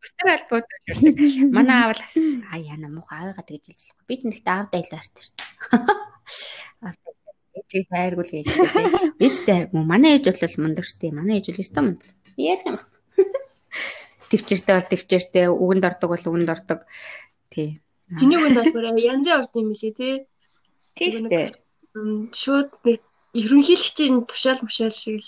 [0.00, 0.80] Бусдаараа л бууцхан.
[1.52, 2.02] Манай аав л
[2.48, 4.08] аа яна муухай аавыгаа тэгж хэлчихлээ.
[4.08, 5.44] Би ч аавдаа илүү хартай шүү дээ.
[7.54, 9.22] Ээжийг хайргуул гэж хэлээ.
[9.22, 11.12] Ээжтэй манай ээж бол мундаг шүү дээ.
[11.14, 12.10] Манай ээж бол өстой мундаг.
[12.34, 12.78] Ярих юм.
[14.30, 16.80] Төвчөртэй бол төвчөртэй, үгэнд ордог бол үгэнд ордог.
[17.54, 17.78] Тий.
[18.18, 20.14] Чиний үгэнд бол янзын орд юм билий тий.
[20.98, 21.14] Тий.
[22.34, 23.00] Шууд нэг
[23.40, 25.22] ерөнхийлөгчийн тушаал мушаал шиг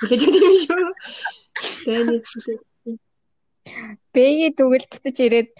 [0.00, 0.86] хэлэж байгаа юм шүү.
[1.84, 2.24] Тэгээд
[4.14, 5.50] Бэги дүгэл буцаж ирээд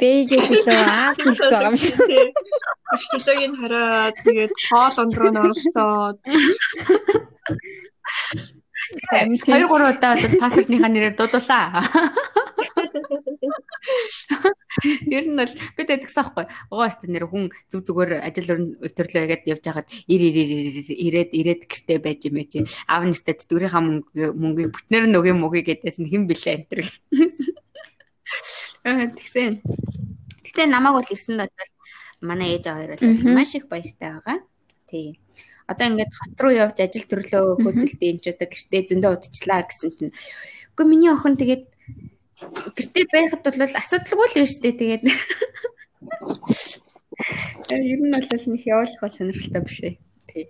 [0.00, 1.96] бэги хэлээ аав хэлж байгаа юм шиг.
[2.94, 6.18] Өчтөлөгийн хараад тэгээд хоол ондроо оролцоод
[9.10, 11.66] 2 3 удаа бол пассвортныхаа нэрээр дуудуулсан.
[15.16, 16.46] Ер нь бол бид тэгсэн аахгүй.
[16.72, 18.48] Угаастай нэр хүн зүг зүгээр ажил
[18.96, 20.36] төрлөө ягаад явж хагаад ир ир
[20.88, 22.64] ирээд ирээд гэртээ байж юм ээ.
[22.88, 26.88] Аав нэстэй тэтгэврийнхаа мөнгө мөнгийг бүтнээр нь өгөө мөгий гэдээс нь хэн блэ энэ.
[28.88, 29.60] Аа тэгсэн.
[30.40, 31.70] Гэтэ намайг бол ирсэнд бол
[32.24, 34.38] манай ээж хоёр бол маш их баяртай байгаа.
[34.88, 35.20] Тий.
[35.68, 39.90] Одоо ингээд хот руу явж ажил төрлөө хөөцөлдөө энэ ч одоо гэртээ зөндөө удчлаа гэсэн
[39.96, 40.14] чинь.
[40.74, 41.71] Үгүй миний охин тэгээд
[42.50, 45.04] гэртээ байхад бол асуудалгүй л байна шүү дээ тэгээд.
[47.72, 49.94] Ер нь бол нэг явуулах бол сонирхолтой биш ээ.
[50.28, 50.44] Тий.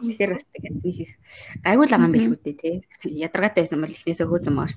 [0.00, 1.12] Тэгэхээр бас тэгээд нэг их
[1.66, 2.76] гайгүй л байгаа юм биш үү тий.
[3.04, 4.72] Ядаргаатай байсан бол эхнээсээ хөөцөн маар.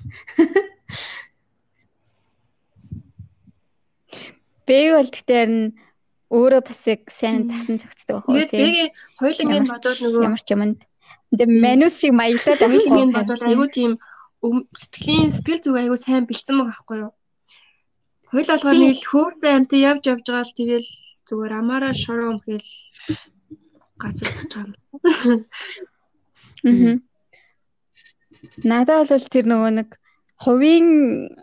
[4.66, 5.76] Бэг бол гэхдээ нь
[6.32, 8.58] өөрөө бас яг сайн тасан зохицдог байх уу тий.
[8.58, 10.80] Тэгээд хоёулангийн бодвол нөгөө ямар ч юмд
[11.62, 13.92] манус шиг маяглаад байх юм бодвол айгүй тийм
[14.80, 17.12] сэтгэлийн сэтгэл зүг айгүй сайн бэлдсэн байгаа байхгүй юу.
[18.30, 20.88] Хоёул алгаар нэг л хөөртэй амт явж явж байгаа л тэгэл
[21.28, 22.68] зүгээр амаараа шороо өмхөл
[24.00, 24.72] байгаа юм.
[26.64, 26.96] Аа.
[28.64, 29.88] Надад бол тэр нөгөө нэг
[30.44, 30.88] хувийн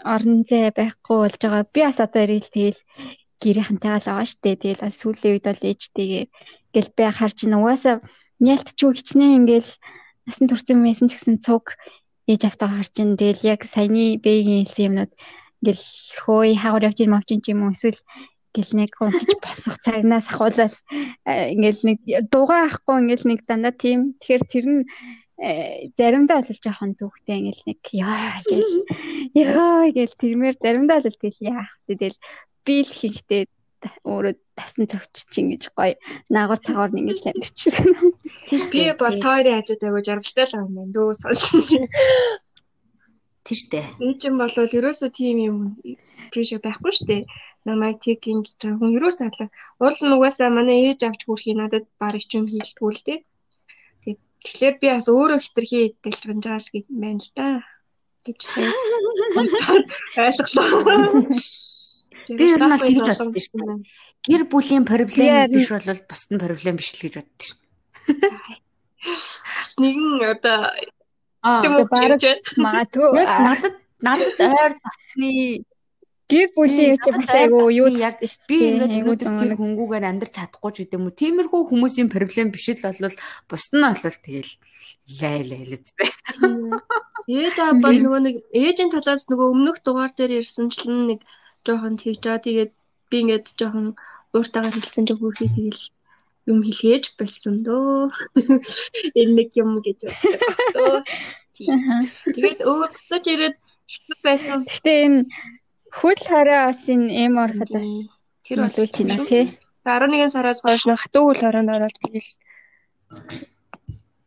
[0.06, 1.66] орон зай байхгүй болж байгаа.
[1.74, 2.80] Би бас одоо ирэл тэгэл
[3.42, 4.62] гэрийнхэнтэйгээ л байгаа штэ.
[4.62, 6.26] Тэгэл бас сүүлийн үед бол ээжтэйгээ
[6.74, 7.96] гэл би харж нугасаа
[8.46, 9.72] нялтчгүй хичнээн ингээл
[10.26, 11.66] насан турсан мэсэн ч гэсэн цуг
[12.30, 15.12] ээж автаа харж ин тэгэл яг саяны бэгийн хэлсэн юмнууд
[15.62, 15.86] ингээл
[16.22, 18.02] хөөе хаагур явж ийн мовч юм уу эсвэл
[18.52, 20.76] гэл нэг унтж босох цагнаас ахуулаад
[21.26, 22.00] ингээл нэг
[22.32, 24.20] дуугаа ахгүй ингээл нэг дандаа тийм.
[24.20, 24.82] Тэгэхээр тэр нь
[25.98, 28.72] заримдаа бол жоохон түүхтэй ингээл нэг яа гэл
[29.40, 31.96] яа гэл тэрмээр заримдаа л тэгэл яах вэ?
[31.96, 32.20] Тэгэл
[32.68, 33.44] би л хийхдээ
[34.06, 35.96] өөрөө тасан цогч ингэж гоё
[36.30, 38.14] наагур цагаар ингэж амьдчихсан.
[38.50, 41.80] Тэр би бол тойрын хажууд айгу жаргалтай л юм байна дөө сонсон чи.
[43.46, 43.82] Тэр штэ.
[44.04, 45.58] Энэ чинь бол ерөөсөө тийм юм
[46.32, 47.18] прешер байхгүй штэ.
[47.66, 49.50] Намайг тийг ингэж байгаа хүн ерөөсөө адлаа.
[49.82, 53.20] Уул нь угаасаа манай ээж авч хүрхий надад барыг ч юм хийлдгүү л тий.
[54.42, 57.48] Тэгэхээр би бас өөрөө хитрхи идэлж байгаа л гэж байна л да.
[58.26, 58.42] гэж
[60.26, 61.30] ойлголоо.
[62.28, 63.78] Би ер нь бол тэгж боддог шүү дээ.
[64.28, 67.58] Гэр бүлийн проблем биш бол бусд нь проблем биш л гэж боддог шүү.
[69.02, 70.60] Бас нэгэн одоо
[71.42, 72.22] тийм үү бараг
[72.58, 75.32] магадгүй надад надад ойр татны
[76.32, 80.78] гэр бүлийн юм бас айгу юу яг би ингээд өнөөдөр тэр хөнгүүгээр амьдрч чадахгүй ч
[80.86, 81.18] гэдэг юм уу.
[81.18, 83.16] Тиймэрхүү хүмүүсийн проблем биш л болвол
[83.50, 84.52] бусд нь болвол тэгэл
[85.20, 85.92] лай лай л зү.
[87.28, 91.20] Ээж аа бол нөгөө нэг ээжийн талаас нөгөө өмнөх дугаар дээр ирсэнчлэн нэг
[91.66, 92.46] жоохон тэгж байгаа.
[92.46, 92.72] Тэгээд
[93.10, 93.88] би ингээд жоохон
[94.36, 95.82] ууртаагаар хэлсэн чинь бүрхий тэгэл
[96.50, 98.10] юм хэлээж болсон дөө.
[99.20, 100.42] Энэ нэг юм гэж боддог
[100.76, 100.98] дөө.
[102.34, 103.56] Тэгээд өөртөө ч ирээд
[103.92, 104.60] хэцүү байсан.
[104.66, 105.20] Гэтэ энэ
[106.00, 107.90] хөл хараа бас энэ эм ороход бас
[108.46, 109.46] тэр болвол чинь тий.
[109.86, 112.32] 11 сараас хойш нэг хатуу хөл хараад ороод тэгэл.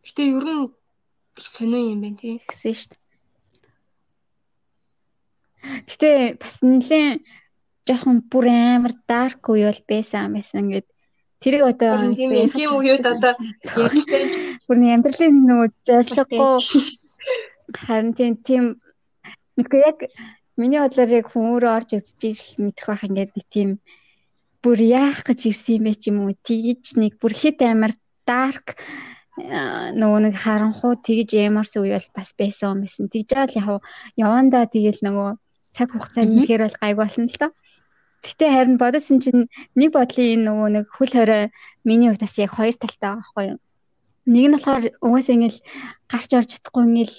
[0.06, 0.70] Гэтэ ер нь
[1.54, 2.34] сонио юм байна тий.
[2.46, 3.03] Гэсэн шүү дээ.
[5.88, 7.20] Гэтэ бас нэлээд
[7.86, 10.88] жоохон бүр амар dark үе бол байсан байсан ингээд
[11.42, 13.34] тэрийг одоо тийм үеуд одоо
[13.76, 14.24] ярьжтэй
[14.66, 16.52] бүр амьдралын нөгөө зорилгогүй
[17.72, 18.64] харин тийм тийм.
[19.56, 19.98] Мэдгүй яг
[20.56, 23.70] миний бодлоор яг өөрөө орж үзэж мэдэх байх ингээд нэг тийм
[24.64, 26.34] бүр яах гэж ирсэн юм бэ ч юм уу?
[26.34, 27.92] Тэгж нэг бүр хит амар
[28.26, 28.80] dark
[30.00, 33.04] нөгөө нэг харанхуу тэгж ямарсан үе бол бас байсан юм байсан.
[33.12, 33.82] Тэгж яал яг
[34.16, 35.28] явандаа тэгэл нөгөө
[35.76, 37.52] цаг хугацаа нэлэхээр бол гайг болсон л доо.
[38.24, 39.42] Гэтэ харин бодсон чинь
[39.76, 41.44] нэг бодлын энэ нөгөө нэг хөл хорой
[41.84, 43.60] миний хувьд бас яг хоёр талтай байгаа байхгүй юу?
[44.32, 45.60] Нэг нь болохоор угаасаа ингээл
[46.08, 47.18] гарч орж чадахгүй ингээл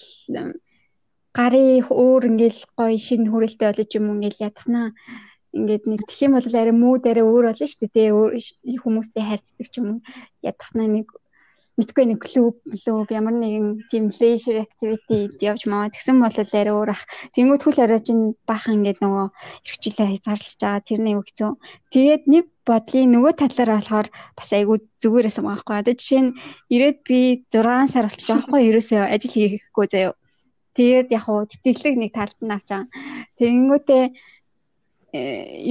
[1.38, 4.88] гарын өөр ингээл гоё шинэ хүрээлтэй болож юм ингээл ядахнаа
[5.56, 8.10] ингээд нэг тэх юм бол арай муу дараа өөр болно шүү дээ.
[8.84, 10.00] Хүмүүстэй харьцдаг ч юм уу
[10.42, 11.08] ядахнаа нэг
[11.76, 16.90] мэдгүй нэг клуб клуб ямар нэгэн тийм leisure activity явж маа тэгсэн бол арай өөр
[16.96, 17.04] ах.
[17.36, 19.28] Тэнгүүд хөл орой чинь баахан ингээд нөгөө
[19.68, 21.60] эргчлээ хязгаарлаж байгаа тэрний өгцөн.
[21.92, 24.08] Тэгээд нэг бодлын нөгөө талаар болохоор
[24.40, 25.76] бас айгүй зүгээрээс юм аахгүй.
[25.78, 26.36] Одоо жишээ нь
[26.74, 27.20] ирээд би
[27.52, 30.16] 6 сар болчих жоохгүй ерөөсөө ажил хийхгүй заяа.
[30.76, 32.88] Тэгээд яг хуу тэтгэлэг нэг талд нь авч байгаа.
[33.40, 34.04] Тэнгүүтээ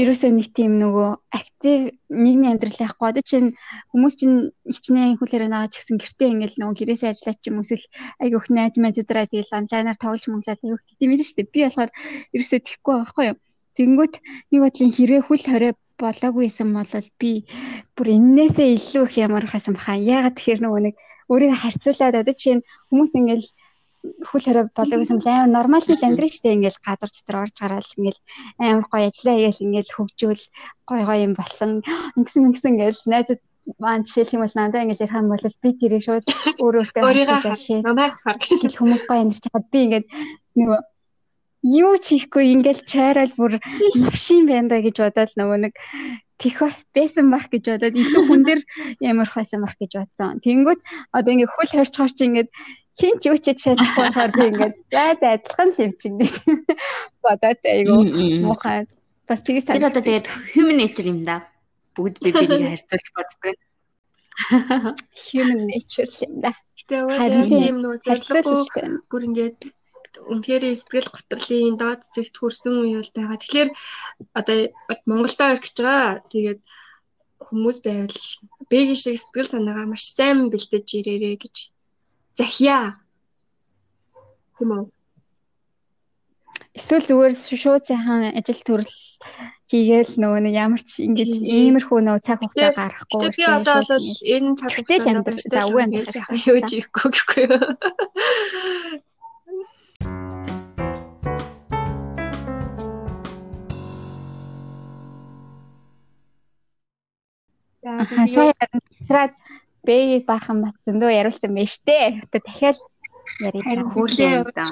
[0.01, 3.07] ерөөсөө нэг тийм нөгөө актив нийгмийн амьдрал яахгүй.
[3.09, 3.49] Одоо чинь
[3.91, 7.87] хүмүүс чинь хичнээн хүлээрээ нагаа ч гэсэн гэртээ ингээл нөгөө гэрээсээ ажиллаад ч юм эсвэл
[8.23, 11.53] айгүйх найз мэдудраа тэгэл онлайнаар тоглож мөнгөлаад айгүйх тийм ээ шүү дээ.
[11.55, 11.91] Би болохоор
[12.35, 13.39] ерөөсөө тэхгүй байхгүй юу.
[13.75, 14.15] Тэнгүүт
[14.51, 17.31] нэг бодлын хэрэг хүл хорой болоогүйсэн бол би
[17.97, 19.95] бүр эннээсээ илүү их ямар хасан баха.
[19.95, 20.95] Яагаад тэгэхээр нөгөө нэг
[21.31, 23.47] өөрийгөө харьцуулаад одоо чинь хүмүүс ингээл
[24.29, 28.21] хөл хорой болоог юм амар нормал л амьдрэх штэ ингээл гадар дотор орж гараал ингээл
[28.61, 30.45] амар гоё ажиллаа хийгээл ингээл хөгжөөл
[30.89, 31.71] гоё гоё юм болсон.
[32.19, 33.41] Ингэсэн ингэсэн ингээл найзад
[33.81, 36.25] маань жишээлх юм бол надад ингээл ярих юм бол би тэрийг шууд
[36.61, 37.03] өөр өөртөө
[37.89, 40.07] намайг хар гэл хүмүүс гоё амьдарч хаад би ингээд
[40.59, 40.81] нөгөө
[41.65, 43.57] юу ч хийхгүй ингээл чайрал бүр
[44.05, 45.75] навшин байна да гэж бодоод нөгөө нэг
[46.37, 46.61] тэх
[46.93, 48.61] байсан байх гэж бодоод илүү хүн дээр
[49.01, 50.45] ямар хайсан байх гэж бодсон.
[50.45, 50.81] Тэнгүүт
[51.17, 52.51] одоо ингээ хөл хорч хорч ингээд
[52.99, 56.01] хин ч юу ч чадахгүй болохоор би ингээд зайд адилхан гэж
[57.25, 57.97] бодоод айгу
[58.47, 58.87] муухай.
[59.29, 61.37] Бас тэгж тэр одоо тэгээд human nature юм да.
[61.97, 63.57] Бүгд би бинийг харьцуулж боддог.
[65.27, 66.53] Human nature юм да.
[66.87, 69.59] Уусаа юм нөө харьцуулахгүй бүр ингээд
[70.31, 73.43] үнэхээр сэтгэл готрлын доод зэгт хүрсэн үе бол байгаа.
[73.43, 73.71] Тэгэхээр
[74.39, 74.59] одоо
[75.09, 76.23] Монголдо гэж байгаа.
[76.31, 76.61] Тэгээд
[77.43, 78.19] хүмүүс байвал
[78.71, 81.74] бэгийн шиг сэтгэл санаагаа маш сайн бэлдэж ирээрээ гэж
[82.39, 82.99] захиа.
[84.61, 84.91] Үү?
[86.75, 88.95] Эсвэл зүгээр шууд сайхан ажил төрөл
[89.71, 93.31] хийгээл нөгөө нэг ямар ч ингэж иймэрхүү нөгөө цаг хугацаа гаргахгүй.
[93.31, 97.63] Би одоо бол энэ цаг хугацаанд амьдрах за үгүй амьдрах юу жихгүй гэхгүй юу.
[109.07, 109.31] Сая
[109.87, 112.25] бэгийг баахан бат зөндөө яриулсан байна штэ.
[112.25, 112.79] Одоо дахиад
[113.41, 114.65] ярих хүлээ да.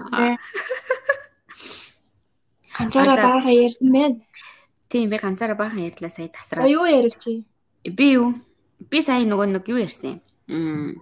[2.77, 4.20] Ганцаараа баахан ярьсан байна.
[4.88, 6.68] Тийм би ганцаараа баахан ярьлаа сая тасраа.
[6.68, 7.44] Юу ярьв чи?
[7.85, 8.40] Би юу?
[8.90, 11.01] Би сая нөгөө нэг юу ярьсан юм?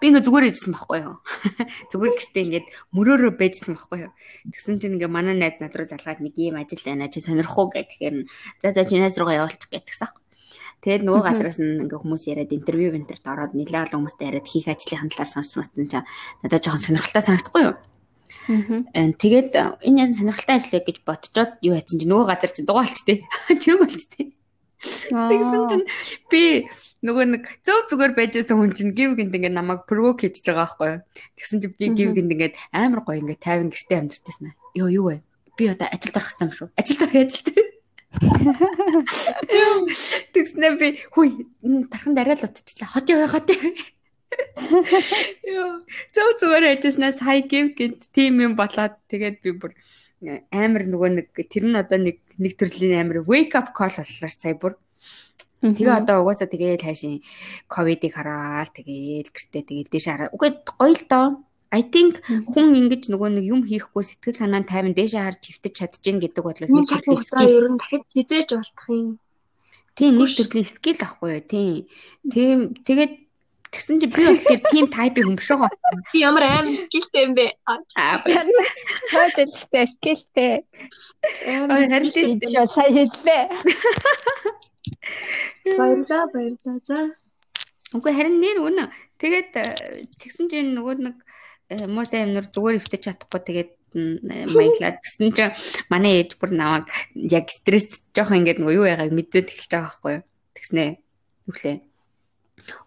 [0.00, 1.16] Би ингээ зүгээр ээжсэн байхгүй юу.
[1.90, 4.12] Зүгээр гэртээ ингээд мөрөөрөө байжсан байхгүй юу.
[4.52, 7.72] Тэгсэн чинь ингээ манай найз над руу залгаад нэг юм ажил байна чи сонирх уу
[7.72, 8.16] гэх тэгэхээр
[8.60, 10.21] за за чи найз руугаа явуулчих гэдгсэн.
[10.82, 14.66] Тэгээд нөгөө газраас нь ингээ хүмүүс яриад интервью вентерт ороод нэлээ олон хүмүүстэй яриад хийх
[14.66, 16.02] ажлын талаар сонсч мастан чаа
[16.42, 17.76] надад жоохон сонирхолтой санагдахгүй юу?
[18.90, 19.50] Аа тэгээд
[19.86, 23.18] энэ яасан сонирхолтой ажил гэж бодцоод юу хайцсан чи нөгөө газар чи дугаалч тээ.
[23.62, 24.34] Чиг болч тээ.
[24.82, 25.86] Тэгсэн чинь
[26.26, 26.66] би
[27.06, 30.88] нөгөө нэг зөв зүгээр байжсэн хүн чинь гів гинт ингээд намайг провок хийж байгаа байхгүй
[30.90, 31.00] юу.
[31.38, 34.50] Тэгсэн чинь би гів гинт ингээд амар гоё ингээд 50 гэртээ амьдарч байсан.
[34.74, 35.22] Йоо юу вэ?
[35.54, 36.68] Би одоо ажилд орох хэрэгтэй юм шүү.
[36.74, 37.61] Ажилд орох ажилд.
[40.32, 41.48] Тэгснэ би хүй
[41.88, 42.92] тархан дараа л утчихлаа.
[42.92, 43.48] Хот яа хот.
[45.44, 49.72] Йоо зөв зүгээр ажилласнаас хай гів гинт тим юм болоод тэгээд би бүр
[50.52, 54.56] амар нөгөө нэг тэр нь одоо нэг нэг төрлийн амар wake up call боллоо сая
[54.56, 54.76] бүр.
[55.62, 57.22] Тэгээ одоо угаасаа тэгээл хайшин
[57.68, 60.34] ковидыг хараад тэгээл гэртээ тэгээл дэш хараа.
[60.34, 61.26] Үгүй гоё л доо.
[61.72, 65.72] I think хүн ингэж нөгөө нэг юм хийхгүй сэтгэл санаа нь тайван дээшээ харж хөвтөж
[65.72, 67.48] чадчихээн гэдэг бодлоо хийж чадсан.
[67.48, 69.16] Ер нь дахиж хизээж болтох юм.
[69.96, 71.44] Тийм нэг төрлийн скил ахгүй юу?
[71.48, 71.88] Тийм.
[72.28, 73.12] Тийм тэгээд
[73.72, 75.72] Тэгсэн чи би болохоор team type-ийн хүн биш байгаа.
[76.12, 77.56] Би ямар амар skillтэй юм бэ?
[77.64, 78.20] Аа.
[78.20, 80.52] Хөөжөлтэй skillтэй.
[81.48, 83.42] Амар харин тийм сая хэллээ.
[85.80, 86.76] Баярлаа, баярлаа.
[86.84, 87.16] За.
[87.96, 88.92] Үгүй харин нэр үнэ.
[89.16, 89.64] Тэгээд э,
[90.20, 91.16] тэгсэн чинь нөгөө нэг
[91.72, 93.70] э, муу сайн юмнууд зүгээр өвтөж чадахгүй тэгээд
[94.52, 95.56] маяглаад гэсэн чинь
[95.92, 100.12] манай ээж бүр намайг яг стресс жоох ингээд нөгөө юу яагааг мэдээд эхэлж байгаа байхгүй
[100.16, 100.24] юу.
[100.56, 100.84] Тэгснэ.
[101.48, 101.76] Нүглээ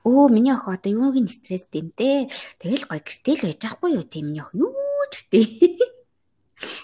[0.06, 2.30] Өө миний охин одоо юуг нь стресстэй юм те.
[2.62, 5.40] Тэгэл гой гэртэл байж байхгүй юу те миний охин юу ч те.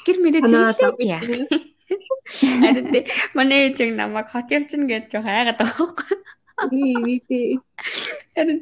[0.06, 0.42] Гэр мөрөө
[0.76, 1.30] зэглээ яах.
[2.62, 2.88] Харин
[3.38, 6.16] манай ээж намайг хот явчихна гэж жоо хайгаад байгаа байхгүй.
[6.18, 7.60] Ээ витэй.
[8.36, 8.60] Харин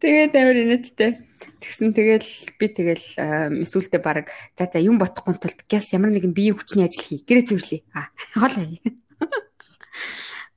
[0.00, 1.10] тэгээд амар инээдтэй.
[1.60, 3.06] Тэгсэн тэгэл би тэгэл
[3.66, 7.20] эсвэл баг за за юм бодохгүй тулд гэс ямар нэгэн биеийн хүчний ажил хий.
[7.26, 7.82] Гэрээ цэвэрлэе.
[7.92, 8.54] Аа хол.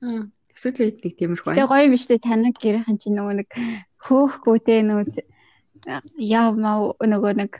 [0.00, 0.30] Аа
[0.62, 1.58] Эсвэл нэг тиймэрхүү.
[1.58, 3.50] Тэгээ гоё юм штэ таныг гэрийнхэн чинь нөгөө нэг
[4.06, 5.26] хөөхгүй те нөгөө
[6.22, 7.58] яамаа нөгөө нэг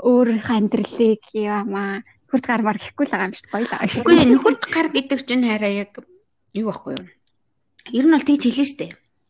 [0.00, 4.00] өөр хандралыг яамаа нөхөрт гар мар гэхгүй л байгаа юм шүү гоё л байгаа.
[4.00, 5.92] Үгүй нөхөрт гар гэдэг чинь хараа яг
[6.56, 7.04] юу байхгүй юу?
[7.92, 8.86] Ер нь бол тэгж хэлэн штэ.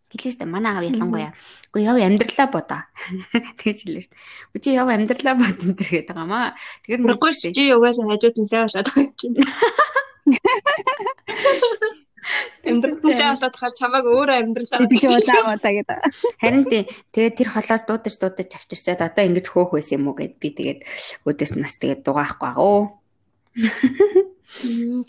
[0.08, 1.32] Хэлэн штэ манай аав ялангуяа.
[1.70, 2.82] Үгүй яв амьдралаа бодоо.
[3.60, 4.16] Тэгж хэлэн штэ.
[4.50, 6.56] Үгүй чи яв амьдралаа бод энэ төр гэдэг юм аа.
[6.82, 9.36] Тэгэхээр нүггүй чи угаасаа хажууд нэлээ болоод байгаа юм чинь.
[12.66, 15.98] Амьдралаа болоод хар чамайг өөрөө амьдралаа би удаа удаа гэдэг.
[16.42, 16.82] Харин тий
[17.14, 20.80] тэгээд тэр холоос дуудаж дуудаж авчирчаад одоо ингэж хөөх байсан юм уу гэд би тэгээд
[21.24, 22.92] өдөөс нас тэгээд дугаахгүй аа.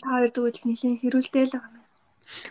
[0.00, 1.79] Та хоёр тэгвэл нэлийн хэрүүлтэй л байгаа юм.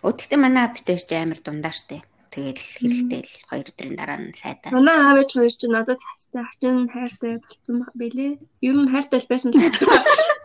[0.03, 2.03] Өдөртөө манай аптэй ч амар дундаа штэ.
[2.29, 4.69] Тэгэл хэрэгтэй л хоёр өдрийн дараа нь сайдаа.
[4.69, 8.37] Манай аав ээж хоёр ч надад хайртай, хачин хайртай болсон байлээ.
[8.61, 9.57] Ер нь хайртай л байсан л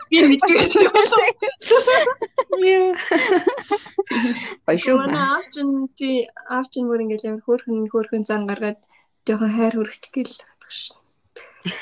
[0.09, 0.81] би мэдгүй байсан.
[2.57, 2.97] Яа.
[4.65, 4.97] Баяшгүй.
[4.97, 6.09] Манай аав чинь би
[6.49, 8.79] аав чинь бүр ингээл амар хөөрхөн хөөрхөн зан гаргаад
[9.29, 10.97] жоохон хайр хүрэх гээл гадаг шин.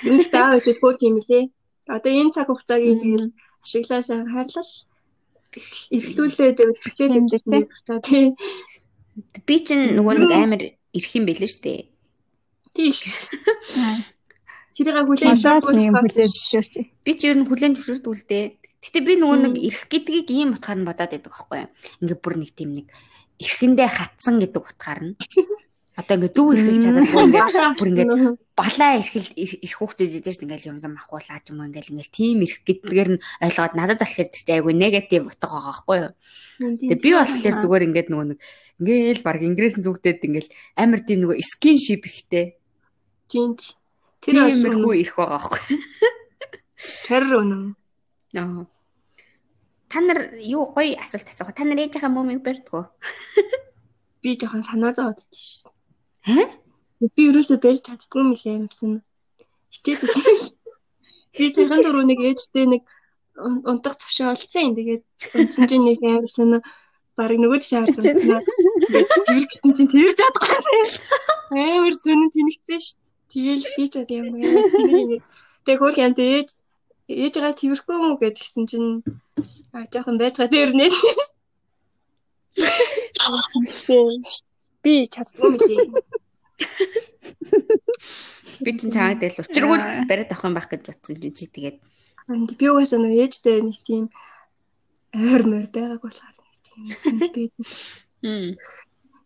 [0.04, 1.48] Энд таав ээж хөөх юм лээ.
[1.96, 3.32] Одоо энэ цаг хугацааг тэгэл
[3.64, 4.72] ашиглаа сайн хайрлал
[5.94, 7.64] эрхлүүлээд бэлээл хэмжээтэй.
[8.04, 8.38] Тийм
[9.46, 11.86] Би чинь нөгөө нэг амар ирэх юм бэлэн штэ.
[12.74, 13.06] Тийш.
[14.74, 16.74] Тэрийг хүлээн зөвшөөрч.
[17.06, 18.46] Би ч ер нь хүлээн зөвшөөрдүүлдээ.
[18.82, 21.70] Гэтэ би нөгөө нэг ирэх гэдгийг ийм утгаар нь бодоод байдаг байхгүй юу?
[22.02, 22.90] Ингээ бүр нэг тийм нэг
[23.38, 25.16] ирэхэндээ хатсан гэдэг утгаар нь.
[26.02, 28.08] Одоо ингээ зөв эрхэлж чадахгүй ингээ бүр ингээ
[28.54, 33.10] балаа эрхэл эрх хүүхдүүд эдээс ингээл юм зам ахуулаад юм ингээл ингээл тим эрх гэдгээр
[33.18, 36.14] нь ойлгоод надад болохоор тэр чинь айгүй негатив утга байгаа байхгүй юу.
[36.78, 38.40] Тэгээ би болохоор зүгээр ингээд нөгөө нэг
[38.78, 42.46] ингээл баг ингээс зүгдээд ингээл амар тийм нөгөө скиншип ихтэй.
[43.26, 43.58] Тийм.
[44.22, 45.64] Тэр иймэрхүү ирэх байгаа байхгүй.
[47.10, 47.64] Тэр үнэн.
[48.38, 48.70] Аа.
[49.90, 51.58] Та нар юу гоё асуулт асуух.
[51.58, 52.94] Та нар ээжийнхаа мөмийг барьдгоо.
[54.22, 55.66] Би жоохон санаа зовоод тийш.
[56.22, 56.63] Хэ?
[57.16, 58.92] Би ерөөсөө барьж чаддгүй юм лээ юмсан.
[59.74, 60.00] Хичээд
[61.38, 62.84] би цагаан дөрөв нэг ээжтэй нэг
[63.70, 64.76] унтах цавшаа олцсон.
[64.78, 65.04] Тэгээд
[65.38, 66.62] унтсан чинь нэг амар санаа
[67.18, 68.42] барыг нөгөө тийш харж байна.
[69.34, 70.84] Тэр гэсэн чинь тэрж чадахгүй.
[71.52, 72.86] Амар сонин тэнэгцсэн ш.
[73.34, 74.28] Тэгэл би ч одоо юм.
[75.66, 76.50] Тэгээ хөр юм ээж
[77.10, 78.90] ээжгаа тэрхгүй юм уу гэдгсэн чинь
[79.76, 80.88] а жоохон байжгаа дээр нэ.
[84.84, 85.86] Би чаддгүй юм лээ.
[88.64, 91.78] Би ч чамайг дээл учиргүй бариад авах юм байх гэж бодсон чи чи тэгээд
[92.60, 94.06] би угаасаа нөө ээжтэй нэг тийм
[95.14, 96.80] ойр морь байгааг болохоор нэг тийм
[97.36, 97.44] би.
[98.24, 98.50] Хм.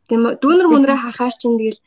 [0.09, 1.79] Тэм дүүнер мөнрөө харахаар чинь тэгэл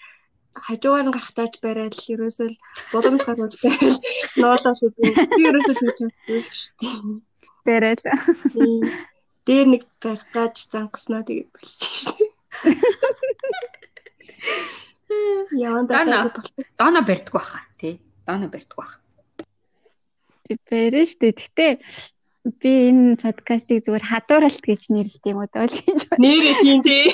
[0.55, 2.57] хажуугаар нь гарахтаач барайл ерөөсөө л
[2.93, 3.99] боломж гарвал барайл
[4.41, 5.15] ноолоо хийдэг.
[5.37, 6.97] Би ерөөсөө хийж чаддаг шүү дээ.
[7.67, 8.03] Барайл.
[9.47, 12.31] Дээр нэг гарах гаж зангаснаа тэгээд болсон шүү дээ.
[15.53, 16.31] Яан даа
[16.79, 18.01] дона барьдаг баха тий.
[18.27, 19.01] Дона барьдаг.
[20.47, 21.35] Тэг барина шүү дээ.
[21.41, 21.67] Гэтэ
[22.61, 26.23] би энэ подкастыг зүгээр хадууралт гэж нэрлэдэг юм уу гэж байна.
[26.25, 27.05] Нэрээ тийм тий.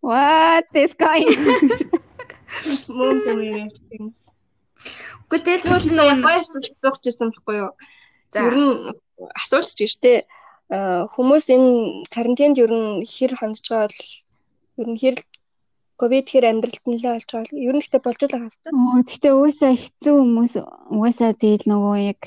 [0.00, 1.28] What is going?
[2.88, 3.68] Мөн тэмээ.
[5.28, 6.40] Гэхдээ тэгэл нүүл гоё
[6.80, 7.72] зогсчихсан байхгүй юу?
[8.32, 8.96] Ер нь
[9.36, 10.24] асуулт ч гэжтэй
[10.72, 14.00] хүмүүс энэ карантинд ер нь хэр хандж байгаа бол
[14.78, 15.16] ер нь хэр
[15.98, 18.74] ковид хэр амьдралд нөлөө олж байгаа ер нь ихтэй болж байгаа хэвээр.
[18.78, 20.54] Оо гэхдээ уусаа хэцүү хүмүүс
[20.94, 22.20] уусаа тэгэл нөгөө яг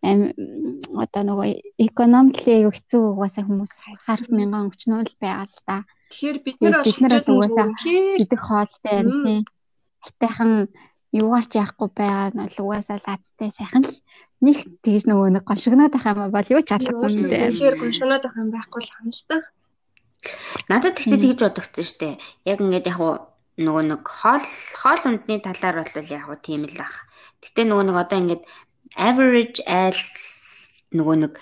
[0.00, 1.48] одоо нөгөө
[1.86, 3.72] экономикли хэцүү угаасаа хүмүүс
[4.06, 5.78] харах мянган өчнөл байгаа л да.
[6.08, 7.68] Тэгэхээр бид нар угаасаа
[8.22, 9.40] идэх хоолтой юм тийм.
[10.00, 10.52] Хайтайхан
[11.12, 13.98] юугаар ч яахгүй байгаа нь бол угаасаа лаацтай сайхан л
[14.40, 17.50] нэг тэгж нөгөө нэг гоншигноод ах юм бол юу ч алахгүй юм дээ.
[17.52, 19.36] Тэгэхээр гоншигноод ах юм байхгүй л та.
[20.68, 22.14] Надад тэгтээ тэгж бодогцсон шүү дээ.
[22.44, 23.00] Яг ингээд яг
[23.60, 24.46] нөгөө нэг хоол
[24.76, 27.08] хоол ундны талаар бол яг уу тийм л ах.
[27.40, 28.42] Гэтэ нөгөө нэг одоо ингээд
[28.96, 30.00] average айл
[30.92, 31.32] нөгөө нэг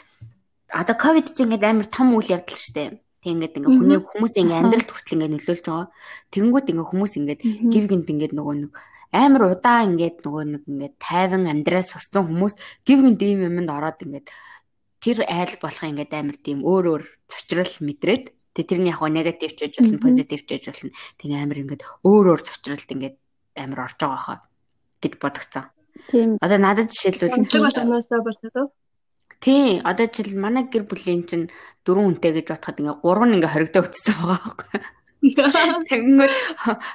[0.71, 2.89] одоо ковид чинь ингээд амар том үйл явдал шүү дээ.
[3.23, 5.89] Тэг ингээд ингээ хүний хүмүүсийн ингээ амьдралд хүртэл ингээ нөлөөлж байгаа.
[6.31, 7.41] Тэнгүүд ингээ хүмүүс ингээд
[7.73, 8.73] гів гинт ингээд нөгөө нэг
[9.11, 12.55] амар удаа ингээд нөгөө нэг ингээд тайван амьдраас сурсан хүмүүс
[12.87, 14.29] гів гинт ийм юмд ороод ингээд
[15.03, 19.71] тэр айл болох ингээд амар тийм өөр өөр цочрол мэдрээд тэг тэрний яг негатив ч
[19.71, 20.91] байж болно позитив ч байж болно.
[21.15, 23.17] Тэг амар ингээд өөр өөр цочролд ингээд
[23.55, 24.39] амар орж байгаа хаа
[24.99, 25.71] гэж бодогцсон.
[26.11, 26.29] Тийм.
[26.43, 28.67] Одоо надад жишээлбэл тэг болоноосоо болоо.
[29.39, 31.47] Тий, одоо жишээл манай гэр бүлийн чинь
[31.87, 34.81] дөрвөн хүнтэй гэж бодоход ингээ гурав нь ингээ хоригдоо өтсөн байгаа байхгүй.
[35.91, 36.35] Тэгэнгүүт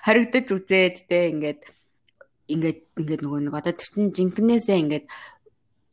[0.04, 1.62] хоригдож үзээд те ингээд
[2.52, 5.06] ингээд ингээд нөгөө нэг одоо тэр чинь жинкнээсээ ингээд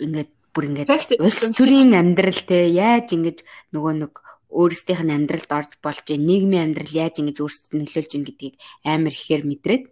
[0.02, 0.90] ингээд бүр ингээд
[1.22, 3.38] улс төрийн амьдрал те яаж ингэж
[3.70, 4.12] нөгөө нэг
[4.50, 9.44] өөрсдийнх нь амьдралд орж болж нийгмийн амьдрал яаж ингэж өөрсдөд нөлөөлж ийн гэдгийг амар ихээр
[9.46, 9.84] мэдрээд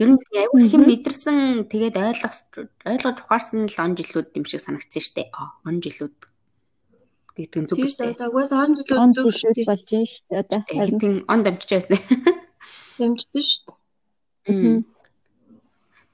[0.00, 2.36] ер нь аягүй их мэдэрсэн тэгээд ойлгож
[2.88, 5.28] ойлгож ухаарсан л он жилүүд юм шиг санагдсан шүү дээ.
[5.66, 6.18] Он жилүүд
[7.36, 8.16] гэдэг нь зүг шүү дээ.
[8.16, 10.42] Тэгээд угаас он жилүүд зүг шүү дээ болж шүү дээ.
[10.42, 11.98] Одоо харин он дамжиж байсан.
[12.98, 13.62] Дамждаг шүү
[14.46, 14.82] дээ.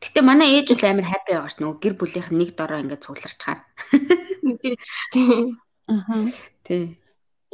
[0.04, 3.04] Гэтэ манай ээж бол амар хаппи байгаа ш нөгөө гэр бүлийнх нь нэг дороо ингээд
[3.04, 3.60] цугларчаар.
[4.44, 5.56] Мэдэрч шүү.
[5.88, 6.14] Аха.
[6.64, 7.00] Тий.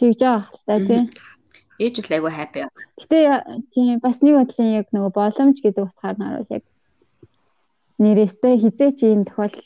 [0.01, 1.03] Тэгж байгаа хэл та тий.
[1.77, 2.61] Ээж бол айгүй хаппи.
[2.97, 3.19] Гэтэ
[3.73, 6.65] тийм бас нэг бодлын яг нөгөө боломж гэдэг утгаар нь харуул яг
[8.01, 9.57] нэрээстэй хизээ чи энэ тохиол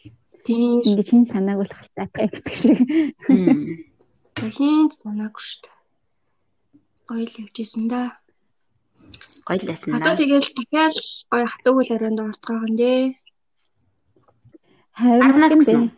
[0.42, 2.78] тийм ингэж хин санааг болох талтай гэдэг шиг.
[4.58, 5.76] Хин санаагүй шүү дээ.
[7.06, 8.02] Гоё л явжсэн да.
[9.46, 9.96] Гоё л байсан да.
[10.02, 10.94] Одоо тэгэл дахиад
[11.30, 13.02] гоё хатуугүй л орж байгаа юм дээ.
[14.98, 15.90] Харин дээ.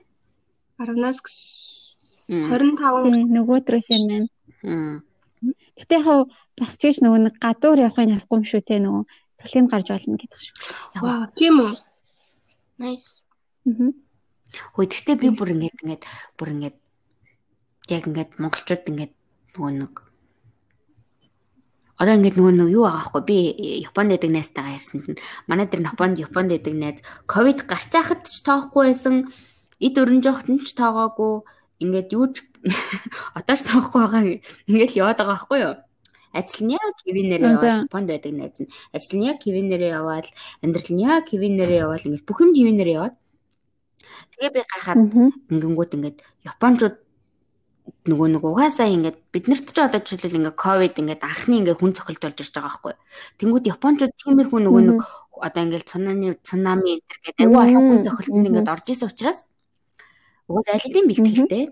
[0.76, 1.18] 10-аас
[2.28, 4.28] 25 нөгөө өдрөөс юм байна.
[5.78, 9.04] Гэтэ яг бас тийч нөгөө нэг гадуур явахыг авахгүй юм шүү те нөгөө
[9.44, 10.54] цалинд гарч болно гэдэг шүү.
[10.96, 11.72] Яа, тийм үү.
[12.80, 13.22] Nice.
[13.68, 13.92] Мм.
[14.74, 16.02] Хөөе гэхдээ би бүр ингэж ингэж
[16.40, 16.74] бүр ингэж
[17.92, 19.12] яг ингэж монголчууд ингэж
[19.54, 19.94] нөгөө нэг
[21.96, 23.38] Одоо ингээд нөгөө нэг юу байгаа хгүй би
[23.88, 28.44] Японд байдаг найзтайгаа ярьсанд нь манай дээр Японд Японд байдаг найз ковид гарч байхад ч
[28.44, 29.32] тоохгүй байсан
[29.80, 31.40] эд өрн жоохт нь ч тоогоогүй
[31.82, 32.44] ингээд юу ч
[33.38, 34.22] одоо ч тоохгүй байгаа
[34.68, 35.76] ингээд л яваад байгаа хгүй юу?
[36.36, 40.26] Ажил нь яг кивинээр яваад Японд байдаг найз нь ажил нь яг кивинээр яваад
[40.60, 43.14] амьдрал нь яг кивинээр яваад ингээд бүх юм кивинээр яваад.
[44.36, 44.98] Тэгээ би гайхаад
[45.52, 46.96] ингэнгүүт ингээд Япончууд
[48.06, 51.94] нөгөө нэг угаасаа ингээд бид нарт ч одоо жишээлбэл ингээд ковид ингээд анхны ингээд хүн
[51.94, 52.94] цохилт болж ирж байгаа байхгүй.
[53.38, 55.00] Тэнгүүд японочууд тиймэрхүү нөгөө нэг
[55.46, 59.38] одоо ингээд цунами цунами гэдэг аюу олон хүн цохилтонд ингээд орж исэн учраас
[60.48, 61.64] угаас аль хэдийн бэлтгэлтэй.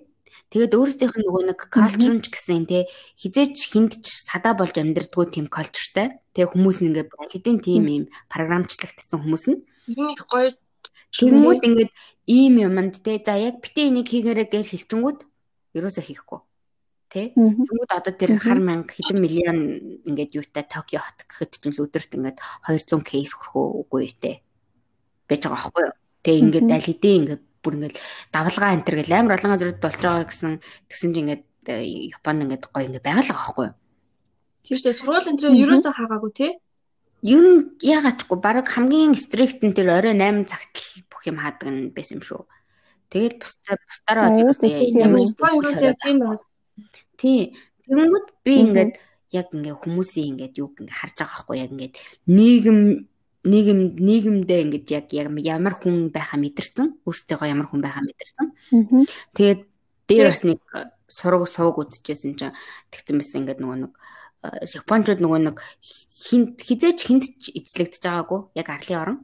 [0.51, 5.31] Тэгээд өөрсдийнх нь нөгөө нэг калчр ч гэсэн те хизээч хинд ч садаа болж амьдрдггүй
[5.31, 6.19] тийм калчртай.
[6.35, 9.59] Тэгээ хүмүүс нь ингээд аль хэдийн тийм юм програмчлагдсан хүмүүс нь.
[9.95, 10.51] Энэ гоё
[11.15, 11.93] Тэнгүүд ингээд
[12.27, 15.19] ийм юмд те за яг битээ энийг хийгээрэй гэж хэлчингүүд
[15.79, 16.41] ерөөсөө хийхгүй.
[17.09, 17.31] Тэ?
[17.39, 19.59] Тэнгүүд одоо тэр хар мянга хэдэн миллион
[20.09, 24.37] ингээд юутай Токио хот гэхэд чинь л өдөрт ингээд 200 кейс хүрхөө үгүй юутэй.
[25.31, 25.95] Бэж байгаа байхгүй юу?
[26.27, 27.97] Тэ ингээд аль хэдийн ингээд бүр ингээд
[28.29, 30.53] давлгаа энэ төр гэл амар олон газрууд болж байгаа гэсэн
[30.93, 33.77] тэгсэн чинь ингээд э, Японд ингээд гоё ингээд байгаа л байгаа байхгүй юу?
[34.69, 36.53] Тэр чинь сургууль энэ төр ерөөсөө хаагаагүй тий?
[37.25, 41.69] Ер нь яагаачгүй баг хамгийн стрикт нь тэр орой 8 цагт л бүх юм хаадаг
[41.73, 42.45] нь байсан юм шүү.
[43.09, 44.61] Тэгээд бусдаа бусдаараа ямар ч
[46.05, 46.45] тийм байна.
[47.17, 47.57] Тий.
[47.89, 48.93] Тэгэнгүүт би ингээд
[49.33, 51.95] яг ингээ хүмүүсийн ингээд юу ингээ харж байгаа байхгүй яг ингээд
[52.29, 52.79] нийгэм
[53.45, 58.47] нийгэм нийгэмдээ ингээд яг ямар хүн байхаа мэдэрсэн өөртөөгөө ямар хүн байхаа мэдэрсэн.
[59.37, 59.61] Тэгээд
[60.09, 60.61] дээр бас нэг
[61.09, 62.57] сураг сууг үзчихсэн чинь
[62.89, 63.93] тэгсэн байсан ингээд нөгөө нэг
[64.45, 69.19] Япончууд нөгөө нэг хинт хизээч хинт эзлэгдэж байгаагүй яг арлын орон.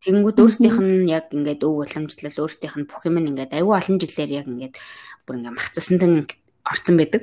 [0.00, 4.30] Тэгэнгүүт өөрсдийнх нь яг ингээд өв уламжлал өөрсдийнх нь бүх юм ингээд аюу олон жилээр
[4.40, 4.74] яг ингээд
[5.28, 6.24] бүр ингээд мах цусантай
[6.64, 7.22] орцсон байдаг.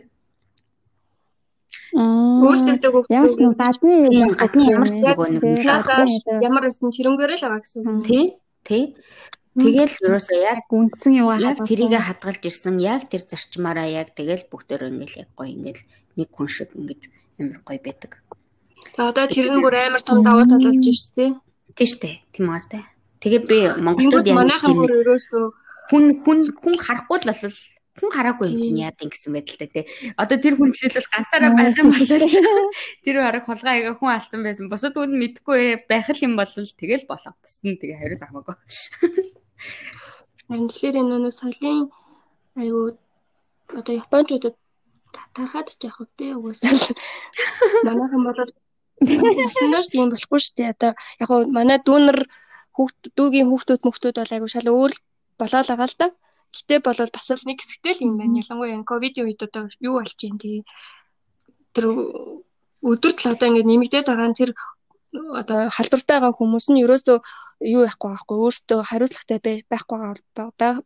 [1.94, 3.54] Өөрсдөө өгсөн.
[3.54, 3.94] Гадны
[4.34, 7.84] гадны ямар ч нөгөө нэг ямар байсан чирэнгээрээ л байгаа гэсэн.
[8.08, 8.24] Тий.
[8.66, 8.84] Тий.
[9.56, 14.92] Тэгэл ерөөсөө яг үндсэн юу яг тэрийгэ хадгалж ирсэн яг тэр зарчмаараа яг тэгэл бүгдөө
[14.92, 15.84] ингээл яг гоё ингээл
[16.20, 17.02] нэг хүн шиг ингэж
[17.40, 18.20] амар гоё байдаг.
[19.00, 21.32] За одоо тэр нь бүр амар том даваа тал болж шүү дээ.
[21.72, 22.16] Тийм шүү дээ.
[22.36, 22.84] Тийм аа дээ.
[23.24, 25.44] Тэгээ би монголчууд яг манайхан бүр ерөөсөө
[25.88, 27.56] хүн хүн хүн харахгүй л бол
[27.96, 29.86] хүн хараагүй юм чинь яад ингэсэн байдал та тий.
[30.20, 32.04] Одоо тэр хүн жишээлбэл ганцаараа байх юм бол
[33.06, 34.68] тэр арга хулгай аяга хүн алдсан байсан.
[34.68, 37.34] Бусад үн мэдгүй байх юм бол тэгэл болоо.
[37.39, 38.56] Бусд нь тэгээ хариус хамаагүй.
[40.48, 41.80] Харин тэгэхээр энэ нөө соёлын
[42.60, 43.00] айгуу
[43.72, 44.56] одоо японочдод
[45.16, 46.76] татархаад ч яах вэ угаасаа
[47.88, 48.39] манайхан бол
[49.04, 50.72] Яснаас тийм болохгүй шүү дээ.
[50.72, 52.18] Одоо яг гоо манай дүүнер
[52.76, 54.93] хүүхд дүүгийн хүүхдүүд мөхтүүд бол айгу шал өөр
[55.39, 56.08] болоод байгаа л да.
[56.56, 58.39] Гэтэ болол бас л нэг хэсэгтэй л юм байна.
[58.39, 60.64] Ялангуяа энэ ковидын үед одоо юу болж юм тий.
[61.76, 61.86] Тэр
[62.80, 64.51] өдөрт л одоо ингэ нэмэгдээд байгаа нь тэр
[65.16, 67.18] одоо халдвартай байгаа хүмүүс нь ерөөсөө
[67.76, 69.39] юу яахгүй байхгүй өөртөө хариуцлагатай
[69.72, 69.97] байхгүй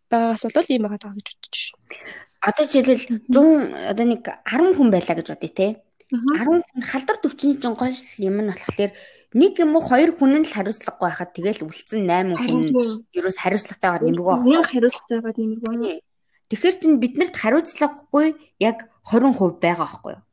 [0.09, 2.27] байгаас бол ийм байгаа гэж бодож байна.
[2.39, 5.67] Одоо жишээлбэл 100 одоо нэг 10 хүн байлаа гэж бодъё те.
[6.09, 8.91] 10 хүн халдвар төвчний чинь гол юм нь болохоор
[9.33, 14.03] нэг юм уу хоёр хүн нь л хариуцлагагүй байхад тэгэл үлдсэн 8 хүн ерөөс хариуцлагатайгаар
[14.09, 14.45] нэмэргүй байх.
[14.49, 16.01] Нэг хариуцлагатайгаар нэмэргүй.
[16.49, 18.27] Тэгэхээр чинь биднэрт хариуцлагагүй
[18.57, 20.23] яг 20% байгаа байхгүй юу?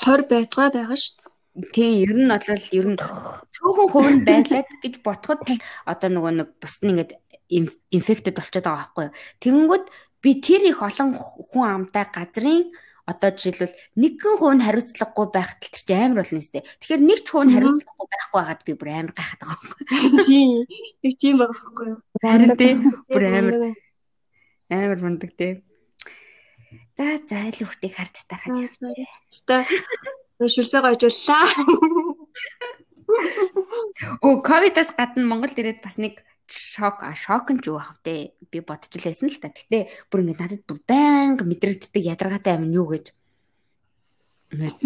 [0.00, 1.32] 20 байдгаа байгаа шүү дээ.
[1.76, 2.98] Тийм, ер нь бол ер нь
[3.52, 5.44] цөөхөн хувь нь байлаа гэж ботход
[5.84, 7.12] одоо нөгөө нэг бус нь ингээд
[7.92, 9.16] инфектэд болчиход байгаа байхгүй юу.
[9.44, 9.86] Тэгэнгүүт
[10.24, 12.72] би тэр их олон хүн амтай газрын
[13.06, 16.62] одоо жишээлбэл нэгэн хувь нь хариуцлагагүй байх тал чи амар болно сте.
[16.62, 19.84] Тэгэхээр нэг ч хувь нь хариуцлагагүй байхгүй байгаад би бүр амар гайхаад байгаа байхгүй.
[20.26, 20.58] Тийм.
[21.02, 21.98] Нэг тийм байгаа байхгүй юу?
[22.22, 22.72] Харин тий
[23.10, 23.56] бүр амар
[24.70, 25.52] амар мундаг тий.
[26.96, 28.94] За за айл хүүхдийг харж тарахад явтаа.
[29.32, 29.62] Өстой
[30.46, 31.46] шүрсээ гойжлаа.
[34.22, 38.34] Оо ковидас гадна Монголд ирээд бас нэг шок а шок нь ч юу ах вэ?
[38.50, 39.52] Би бодож л байсан л та.
[39.52, 43.14] Гэтэ бүр ингэ надад бүр байнга мэдрэгддэг ядаргаатай юм юу гэж.
[44.52, 44.78] Ингээд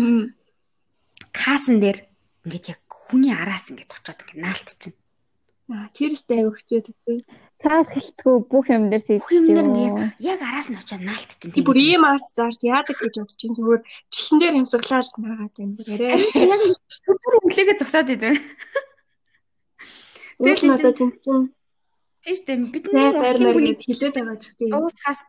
[1.32, 2.04] каасан дээр
[2.44, 5.00] ингээд яг хүний араас ингээд очиод ингээд наалтчихна.
[5.66, 6.86] Аа тэрстэй аяг өгчөөд
[7.57, 10.12] Каас хэлтгүү бүх юм дээр тэгчихсэн.
[10.20, 11.57] Яг араас нь очиод наалтчихна.
[11.57, 13.82] Тийм бүр ийм арт заарт яадаг гэж бодож чинь зүгээр
[14.12, 16.14] чихэн дээр юмсгалаад наагаад юм бэрээ.
[16.36, 18.36] Яг бүр өглөөгээ зогсоод идэв.
[20.37, 21.57] Тэгэл тийм чинь
[22.26, 22.59] Тийм шүү дээ.
[22.74, 24.74] Бидний уртын хүний хилээд байгаа ч тийм.
[24.74, 25.20] Дуусхаас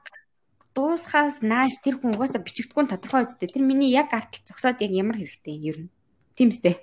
[0.73, 3.53] дуусхаас нааш тэр хүн угаасаа бичигдэхгүй нь тодорхой үстэй.
[3.53, 5.93] Тэр миний яг артал зогсоод яг ямар хэрэгтэй ер нь.
[6.33, 6.81] Тийм үстэй.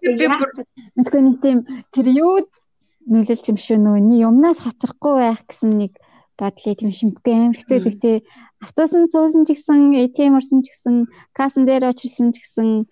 [0.00, 0.50] Би бүр
[0.96, 1.58] мэдгүй нэг тийм
[1.92, 2.48] тэр юу
[3.04, 5.92] нөлөөлч юм шүү нөө юмнаас хацрахгүй байх гэсэн нэг
[6.40, 8.16] бодлоо тийм шимтгэ амар хэцүүдэг тий.
[8.64, 10.96] Автобусанд суусан ч гэсэн, ATM орсон ч гэсэн,
[11.36, 12.88] кассан дээр очирсан ч гэсэн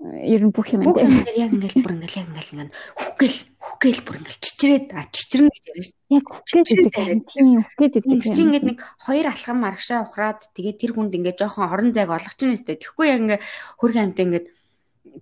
[0.00, 0.88] ер нь бүх юм энэ.
[0.88, 4.86] Бүх юм дээр яг ингээл бүр ингээл яг ингээл ингээл хүхгээл хүхгээл бүр ингээл чичрээд
[4.96, 5.92] а чичрэн гэж ярьж.
[6.08, 8.20] Яг хүхгээд тийм хүхгээд тийм.
[8.24, 12.32] Чи ингээд нэг хоёр алхам аргашаа ухраад тэгээд тэр хүнд ингээд жоохон орон зайг олгож
[12.32, 12.80] чинь өстэй.
[12.80, 13.44] Тэгэхгүй яг ингээд
[13.76, 14.46] хөргөн амтаа ингээд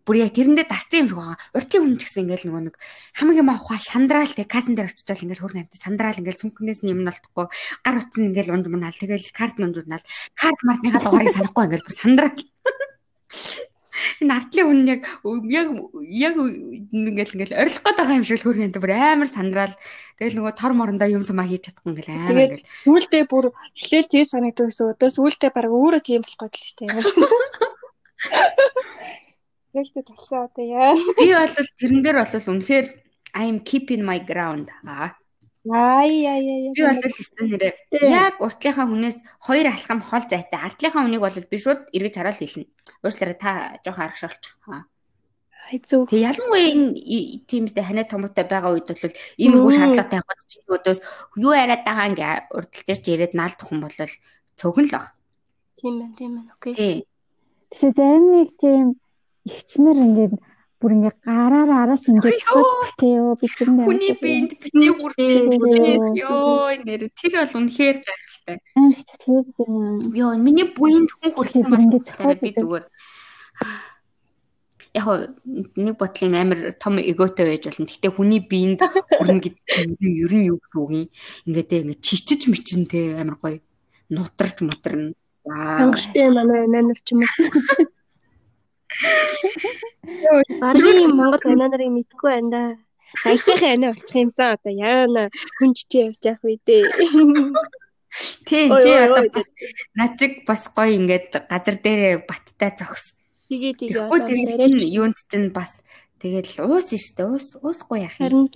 [0.07, 1.39] бүр яг тэрэндээ дассан юм шиг байгаа.
[1.59, 2.77] Уртлын хүн ч гэсэн ингээл нөгөө нэг
[3.19, 6.93] хамгийн юм авахаа сандраал тэг касн дээр очичаал ингээл хөргөн амтаа сандраал ингээл цүнхнээс нь
[6.93, 7.47] юм нь олдохгүй
[7.83, 10.07] гар утсан ингээл унж мунаал тэгэл карт унж мунаал
[10.39, 12.39] карт мартныхаа дугаарыг санахгүй ингээл бүр сандраал
[14.23, 15.03] Энэ артлын хүн яг
[15.49, 15.69] яг
[16.07, 19.75] яг ингээл ингээл орилох гээд байгаа юм шиг хөргөнд бүр амар сандрал.
[20.19, 22.69] Тэгэл нөгөө тор морондоо юм сумаа хийж чадахгүй ингээл амар ингээл.
[22.87, 23.45] Сүүлдээ бүр
[23.75, 24.93] эхлээл тийм санагддаг гэсэн.
[24.95, 26.91] Одоо сүүлдээ баг өөрөө тийм болох гээд л дээ.
[29.75, 30.95] Тэгтээ талсаа одоо яа.
[31.19, 32.87] Би бол тэрэн дээр бол үнэхээр
[33.35, 35.15] I am keeping my ground аа.
[35.75, 36.73] Ай яа яа.
[36.73, 37.73] Би бол тест нэрээ
[38.09, 40.61] яг уртлынхаа хүнээс хоёр алхам хол зайтай.
[40.61, 42.67] Ардлынхаа хүнийг бол би шууд эргэж хараад хэлнэ.
[43.05, 43.51] Уучлаарай та
[43.85, 44.55] жоохон аргашуулчих.
[45.69, 46.09] Ай зөв.
[46.09, 51.01] Тэг ялангуяа энэ тиймдээ ханаа томоотой байгаа үед бол иймэрхүү шаардлагатай хад чи өдөөс
[51.37, 53.97] юу яриад байгаа ингээ урдл дээр чи яриад наалдах хүн бол
[54.57, 55.13] цөөхөн л баг.
[55.77, 56.51] Тийм байна, тийм байна.
[56.57, 56.73] Окей.
[56.73, 56.97] Тий.
[57.69, 58.87] Тэгэхээр зарим нэг тийм
[59.45, 60.35] ихчнэр ингээд
[60.79, 62.39] бүр ингээ гараараа араас ингээ
[63.03, 65.59] тээ ёо би тэрэнд хүний биед битгий хүртэл
[66.23, 68.57] ёо нэр тэр бол үнэхээр гайхалтай.
[68.79, 69.99] Аа тэр аа.
[70.15, 72.87] Ёо миний буйнд хүн хүртэл болохоор би зүгээр
[74.95, 75.07] яг
[75.75, 77.87] нэг бодлын амар том эготой байж болно.
[77.91, 79.65] Гэхдээ хүний биед хүрнэ гэдэг
[79.99, 81.07] нь ер нь юу гэх үг юм.
[81.47, 83.59] Ингээд ингээд чичиж мичин те амар гоё.
[84.15, 85.13] Нутарч мутарна.
[85.43, 85.91] Ваа.
[85.91, 87.27] Ангаштай манай нанар ч юм уу.
[90.61, 92.63] Барны Монгол анаа нарыг мэдгүй байна да.
[93.23, 95.23] Саятайхан анаа болчих юмсан одоо яана
[95.61, 96.85] хүнчтэй явж явах үү дээ.
[98.49, 99.49] Тийм чи одоо бас
[99.95, 103.13] начиг бас гоё ингээд газар дээрээ баттай зогс.
[103.49, 105.85] Тэгээ тэгээ одоо тэгээд юунд чинь бас
[106.21, 108.49] тэгэл уус нь штэ уус уусгүй яах юм.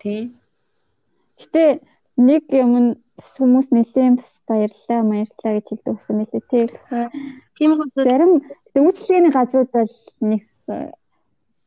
[0.00, 0.39] Тийм.
[1.40, 1.64] Гэтэ
[2.20, 6.66] нэг юм нь бас хүмүүс нэлээд бас баярлаа баярлаа гэж хэлдэг ус нэлээд тий.
[7.56, 7.88] Тийм үү.
[7.96, 8.32] Зарим
[8.76, 10.92] үйлчлэгээний газрууд бол нэг э,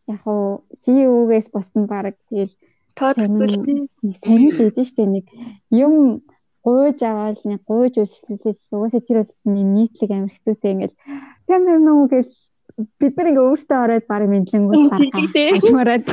[0.07, 2.53] яг уу CEO-гээс босна баг тэгэл
[2.97, 3.49] тоодгүй
[4.21, 5.25] сайн л өгдөн штэ нэг
[5.69, 6.21] юм
[6.65, 10.97] гуйж аваад нэг гуйж үйлчлүүлээс угаасаа тэр бол нийтлэг амир хэцүүтэй ингээл
[11.47, 12.33] тийм нүү гэл
[12.99, 16.07] бид нар ингээ өөртөө ороод баг мэдлэнгүүд гаргаж мараад.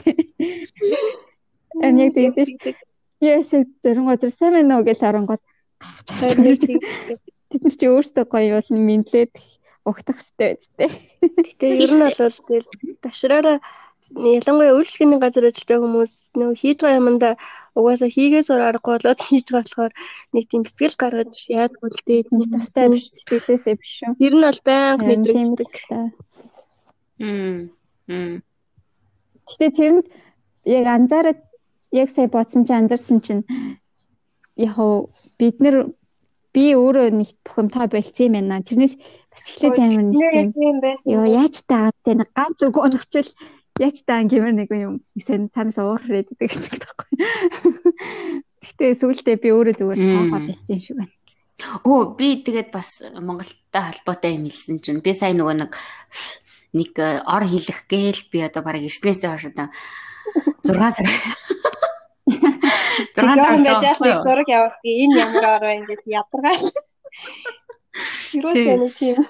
[1.80, 2.89] Энийг тэгдэж штэ
[3.20, 5.42] Яс зэрэн өдөр сайн байна уу гэж харангууд
[6.08, 9.32] тэд нар чи өөртөө гоё бол мэдлээд
[9.84, 10.90] угтах хэрэгтэй байдтэй.
[11.46, 12.68] Гэтэ ер нь бол тэгэл
[13.04, 13.58] ташраараа
[14.10, 17.34] ялангуяа үйлчлэгээний газар ажиллаж байгаа хүмүүс нөө хийж байгаа юмдаа
[17.78, 19.92] угаасаа хийгээс ор аргагүй болоод хийж байгаа болохоор
[20.34, 24.12] нэг тийм сэтгэл гаргаж яадгүй л дээ тийм дуртай биш сэтгэлээсээ биш шүү.
[24.26, 25.70] Ер нь бол байнга мэдрэгддэг.
[27.22, 27.70] Мм.
[28.10, 28.34] Мм.
[29.48, 30.06] Гэтэ тэрэнд
[30.66, 31.40] яг анзаараад
[31.92, 33.44] яг сая бодсон чи анзарсан чинь
[34.56, 34.76] яг
[35.38, 35.90] бид нар
[36.54, 38.62] би өөрөө нэг бухимдаа болцсон юм байна.
[38.66, 38.94] Тэрнээс
[39.30, 40.50] бас эхлээд амар нэг юм.
[41.06, 43.30] Йоо яаж таа тэ нэг ганц үг унахчил
[43.78, 44.94] яаж таа гэмээр нэг юм
[45.26, 47.08] сэн цанаас уурах гэдэг юм таахгүй.
[48.66, 51.14] Гэтэ сүүлдээ би өөрөө зүгээр таахаа болцсон юм шиг байна.
[51.86, 55.72] Оо би тэгээд бас Монголтай холбоотой юм хэлсэн чинь би сая нөгөө нэг
[56.74, 56.92] нэг
[57.26, 59.68] ор хэлэх гээл би одоо бараг ирснээсээ хойш одоо
[60.66, 61.06] 6 сар
[63.14, 66.56] 6 сар яг зураг явах энэ ямар ороо ингэж ядаргаа.
[68.34, 69.26] Юуруу тийм.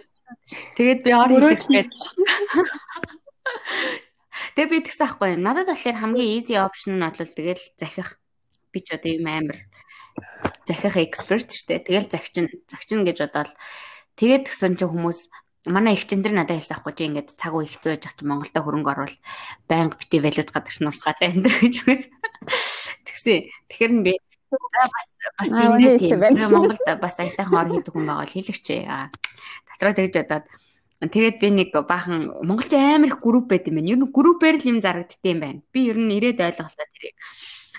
[0.77, 1.91] Тэгээд би ор хэлэхэд
[4.57, 5.31] Тэгээ би тэгсэн аахгүй.
[5.37, 8.19] Надад болохоор хамгийн easy option нь бол тэгэл захих.
[8.73, 9.59] Би ч одоо юм амар
[10.67, 11.85] захих эксперт штэ.
[11.87, 13.51] Тэгэл захчин захчин гэж бодоод
[14.17, 15.31] тэгээд гисэн чи хүмүүс
[15.67, 18.65] манай их чин дээр надад хэлсэн аахгүй чи ингээд цаг уу их зөөж авч Монголда
[18.65, 19.17] хөрөнгө оруул
[19.69, 21.77] байнга бити валют гадагш нурсгаатай энэ гэж
[23.21, 23.53] Тэгсэн.
[23.69, 24.13] Тэгэхээр нь би
[24.51, 25.07] за бас
[25.37, 26.19] бас тийм тийм.
[26.49, 28.69] Монголд бас аятайхан ор хийдэг хүн байгаа л хэлэгч.
[29.69, 30.47] Татраа тэгж бодоод
[31.01, 33.89] Тэгээд би нэг баахан Монголч амар их групп байт юм байна.
[33.89, 35.61] Ер нь группээр л юм зарагддсан юм байна.
[35.73, 37.17] Би ер нь ирээд ойлголоо тэрийг.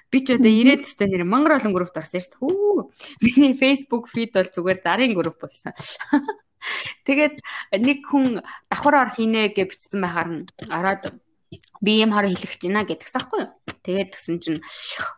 [0.09, 2.41] Би ч одоо ирээд тест нэр мангар олон группт орсон шүү дээ.
[2.41, 2.81] Хүү.
[3.21, 5.69] Миний Facebook feed бол зүгээр зарын групп болсон.
[7.05, 7.37] Тэгээд
[7.77, 8.41] нэг хүн
[8.73, 11.21] давхар ор хийнэ гэж бичсэн байхаар нь ороод
[11.77, 13.53] би юм хараа хэлэх гэж байна гэдгс аахгүй юу.
[13.81, 14.59] Тэгээд тэгсэн чинь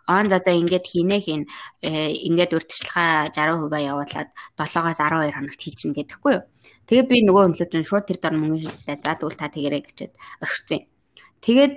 [0.07, 1.43] он за за ингээд хийнэ хийн
[1.83, 6.47] э, ингээд урьдчилгаа 60% явуулаад 7-оос 12 хоногт хийчихнэ гэдэггүй юу.
[6.87, 9.03] Тэгээд би нөгөө хөндлөж чинь шууд тэр дор мөнгө шилжлээ.
[9.03, 10.81] За тэгвэл та тэгэрэй гэчээд орхицсан.
[11.43, 11.75] Тэгээд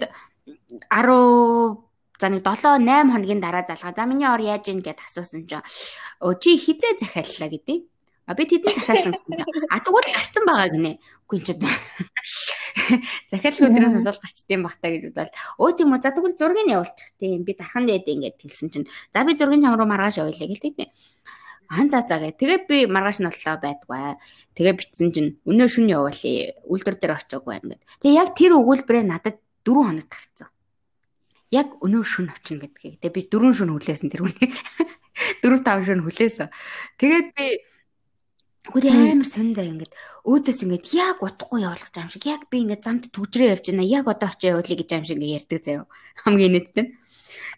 [0.95, 3.93] 10 За нэг 7 8 хоногийн дараа залгаа.
[3.93, 5.61] За миний ор яаж ийн гэд асуусан чинь
[6.25, 7.79] өө чи хизээ захиаллаа гэдэг.
[8.27, 10.93] А би тэдний захиалсан гэсэн чинь а тэгвэл гарцсан байгаа гинэ.
[11.29, 11.53] Үгүй ч
[13.33, 17.43] захиалх өдрөөс асуул гарчдсан багтаа гэж бодоод өө тийм үү за тэгвэл зургийг явуулчих тийм
[17.43, 20.91] би дархан дээд ингээд хэлсэн чинь за би зургийн чам руу маргааш явуулъя гэлтэй тийм.
[21.69, 22.39] Ан за за гэ.
[22.39, 24.15] Тэгээд би маргааш нь боллоо байдгүй.
[24.55, 26.55] Тэгээ битсэн чинь өнөө шөнө явуулъя.
[26.63, 27.83] Үйлдвэр дээр очиагүй байна гэд.
[28.07, 30.49] Тэгээ яг тэр өгүүлбэрээ надад 4 хоног тавьсан.
[31.51, 33.03] Яг өнөө шөнө очин гэдгийг.
[33.03, 34.55] Тэгээ би 4 шөнө хүлээсэн тэр үнийг.
[35.43, 36.49] 4 5 шөнө хүлээсэн.
[37.03, 37.47] Тэгээд би
[38.73, 39.95] Гүр амар сонь заяа ингээд.
[40.27, 42.27] Өөдөөс ингээд яг утахгүй явуулах юм шиг.
[42.27, 43.87] Яг би ингээд замд төгжрөө явж байна.
[43.87, 45.85] Яг одоо очиж явуулъя гэж юм шиг ингээд ярьдаг заяа
[46.27, 46.87] хамгийн нийтдээ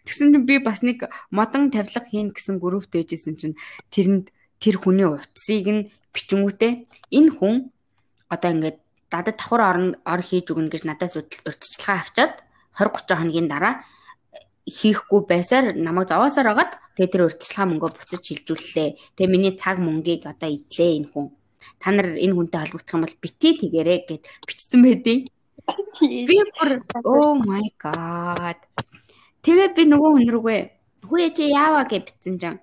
[0.05, 3.59] тэгсэн чинь би бас нэг модон тавилга хийн гэсэн группт байжсэн чинь
[3.91, 6.71] тэрэнд тэр хүний утсыг нь бичингүүтээ
[7.13, 7.55] энэ хүн
[8.31, 8.77] одоо ингээд
[9.11, 12.33] дадад давхар орн ор хийж өгнө гэж надаас урьдчилгаа авчаад
[12.77, 13.83] 20 30 хоногийн дараа
[14.69, 18.89] хийхгүй байсаар намайг зовоосоор агаад тэгээ тэр урьдчилгаа мөнгөө буцаж шилжүүллээ.
[19.17, 21.27] Тэгээ миний цаг мөнгийг одоо идлээ энэ хүн.
[21.81, 25.19] Та нар энэ хүнтэй холбогдох юм бол бити тэгэрээ гэд бичсэн байдیں۔
[25.99, 26.69] Би бүр
[27.03, 28.59] oh my god.
[29.43, 30.61] Тэгээ би нөгөө хүн рүүгээ
[31.07, 32.55] хүү чи яаваа гэж бичсэн жан.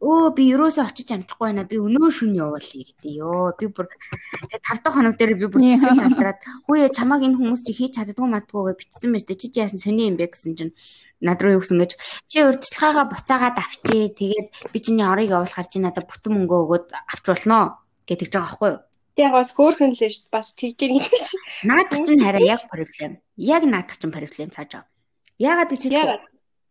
[0.00, 1.68] Өө би ерөөсөө очиж амжихгүй байна.
[1.68, 3.52] Би өнөө шөнө явуулъя гэдэг ёо.
[3.52, 7.62] Би бүр тэгээ 5 дахь хоног дээр би бүр цэцэл шалтраад хөөе чамааг энэ хүмүүс
[7.68, 10.72] чи хийж чаддгүй мадгүй гэж бичсэн тээ чи чи яасан сони юм бэ гэсэн чинь
[11.20, 11.92] над руу юу гэсэн гэж
[12.32, 14.16] чи урьдчилгаагаа буцаагаад авчээ.
[14.16, 18.48] Тэгээд би чиний орыг явуулахар чи надад бүтэн мөнгө өгөөд авч болно гэж тэгж байгаа
[18.48, 18.80] байхгүй юу?
[19.20, 20.32] Яг бас хөөхөн л шүү дээ.
[20.32, 21.28] Бас тэгж ирнэ гэж.
[21.68, 23.12] Наад чинь хараа яг проблем.
[23.36, 24.80] Яг наадах чинь проблем цааж.
[25.36, 26.18] Яагаад гэж хэлэхгүй.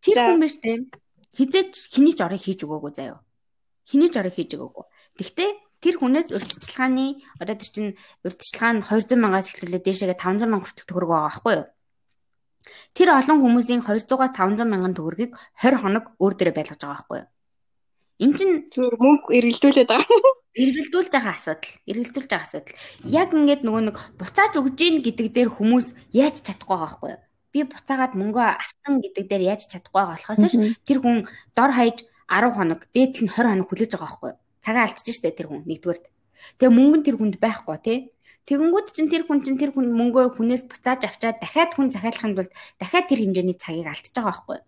[0.01, 0.89] Тэр хүн биш үү?
[1.37, 3.21] Хизээч хэний ч орыг хийж өгөөгүй заяо.
[3.85, 4.85] Хэний ч орыг хийж өгөөгүй.
[5.19, 5.49] Тэгтээ
[5.79, 7.91] тэр хүнээс урьдчилгааны одоо тэр чинь
[8.25, 11.67] урьдчилгаа нь 200 мянгаас эхлүүлээд дээшээгээ 500 мянга хүртэл төгрөг байгаа байхгүй юу?
[12.93, 15.31] Тэр олон хүмүүсийн 200-аас 500 мянган төгрөгийг
[15.63, 17.29] 20 хоног өөр дээрээ байлгаж байгаа байхгүй юу?
[18.19, 20.19] Энд чинь зүгээр мөнгө эргэлдүүлээд байгаа.
[20.59, 21.71] Эргэлдүүлж байгаа асуудал.
[21.87, 22.75] Эргэлдүүлж байгаа асуудал.
[23.07, 27.21] Яг ингээд нөгөө нэг буцааж өгж гин гэдэг дээр хүмүүс яаж чадахгүй байгаа байхгүй юу?
[27.49, 31.25] Би буцаагаад мөнгөө авсан гэдэг дээр яаж чадахгүй болохоос ш тэр хүн
[31.57, 34.39] дор хаяж 10 хоног, дээдл нь 20 хоног хүлээж байгаа байхгүй юу?
[34.61, 36.05] Цагаа алдчих штэ тэр хүн нэгдүгээрт.
[36.61, 37.97] Тэгээ мөнгө нь тэр хүнд байхгүй тий.
[38.45, 42.53] Тэгэнгүүт чинь тэр хүн чинь тэр хүн мөнгөө хүнээс буцааж авчаад дахиад хүн захиалахын тулд
[42.77, 44.65] дахиад тэр хэмжээний цагийг алдчихж байгаа байхгүй юу?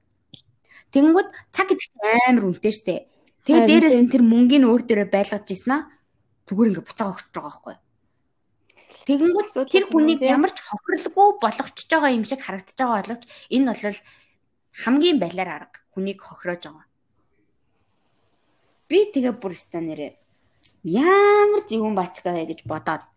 [0.94, 2.96] Тэгэнгүүт цаг гэдэг чинь амар үнэтэй штэ.
[3.46, 5.82] Тэгээ дээрэс нь тэр мөнгөний өөр дээрээ байлгаж ийсэн аа
[6.46, 7.76] зүгээр ингээ буцаага өгч байгаа байхгүй.
[9.08, 14.00] Тэгэнгүүт тэр хүнийг ямар ч хохирлгүй болгочихж байгаа юм шиг харагдаж байгаа боловч энэ бол
[14.84, 16.88] хамгийн балиар арга хүнийг хохироож байгаа.
[18.92, 20.12] Би тэгээ бүр өстой нэрээ
[20.84, 23.08] ямар зөвөн бачгаа вэ гэж бодоод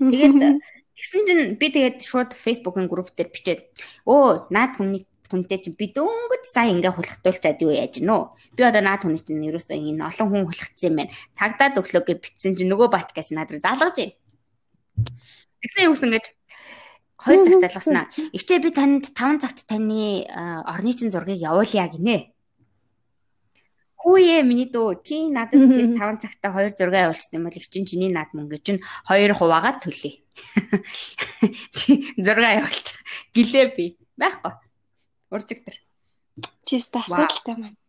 [0.00, 0.64] Тэгээд
[0.96, 3.60] тэгсэн чинь би тэгээд шууд Facebook-ын групп дээр бичээд
[4.08, 8.56] өө наад хүний хүнтэй чи би дөнгөж сая ингээ хулхтуулчаад юу яаж гинөө.
[8.56, 11.14] Би одоо наад хүний чинь ерөөсөө энэ олон хүн хулхацсан юм байна.
[11.36, 14.16] Цагдаад өглөө гэж битсэн чи нөгөө бач гэж надад залгаж байна.
[15.60, 16.26] Тэгсэн юу гэсэн гэж
[17.20, 18.04] хоёр цагт залгаснаа.
[18.32, 20.24] Игчээ би танд 5 цагт таны
[20.64, 22.32] орны чин зургийг явуулъя гинэ.
[24.00, 27.84] Хүүе миний дөө чи надад тэр 5 цагтаа 2 зураг явуулчихсан юм бол их чинь
[27.84, 30.24] чиний над мөнгө чинь 2 хуваагаад төлье.
[31.76, 32.96] Чи зураг явуулчих.
[33.36, 34.00] Гэлээ би.
[34.16, 34.56] Байхгүй.
[35.28, 35.76] Уржигдэр.
[36.64, 37.79] Чист асуудалтай маань.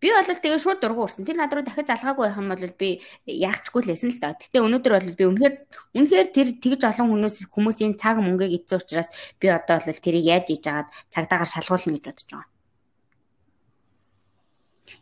[0.00, 1.26] Би бол тэгээ шууд дургу урсан.
[1.26, 4.38] Тэр над руу дахиад залгаагүй юм бол би яахчгүй л байсан л да.
[4.38, 5.54] Гэтэ өнөөдөр бол би үнэхээр
[5.98, 9.10] үнэхээр тэр тэгж олон хүмүүс хүмүүсийн цаг мөнгөийг эзэн учраас
[9.42, 12.46] би одоо бол тэрийг яаж хийж агаад цагдаагаар шалгуулна гэж бодож байгаа.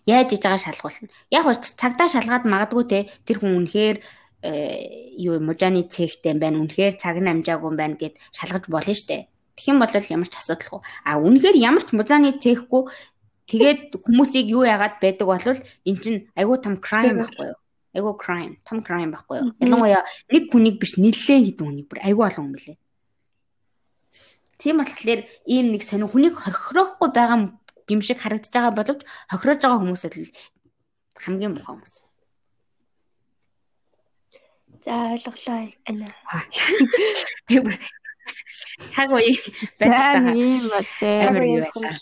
[0.08, 1.12] Яаж хийж байгаа шалгуулна.
[1.28, 2.98] Яг бол цагдаа шалгаад магадгүй те
[3.28, 4.56] тэр хүн үнэхээр э,
[5.20, 6.64] юу мужааны цэгтэй байна.
[6.64, 9.28] Үнэхээр цаг нь амжаагүй байна гэд шалгаж болно штэ.
[9.54, 10.80] Тэгэх юм бол ямар ч асуудалгүй.
[11.06, 12.82] А үнэхээр ямар ч музааны цээхгүй
[13.50, 17.58] тэгээд хүмүүсийг юу яагаад байдаг бол эн чинь айгүй том crime байхгүй юу?
[17.94, 19.48] Айгүй crime, том crime байхгүй юу?
[19.60, 22.78] Ялангуяа нэг хүнийг биш нэлээд хэдэн хүнийг бүр айгүй олон хүн билээ.
[24.58, 27.52] Тийм болохоор ийм нэг сонир хүнийг хорхироохгүй байгаа
[27.92, 30.32] юм шиг харагдаж байгаа боловч хохироож байгаа хүмүүс л
[31.20, 31.94] хамгийн муухай хүмүүс.
[34.84, 36.08] За ойлголоо ана.
[38.92, 39.36] Цаг үе
[39.80, 40.32] байна.
[40.32, 40.64] ийм.
[41.28, 41.96] Амар юу байлаа.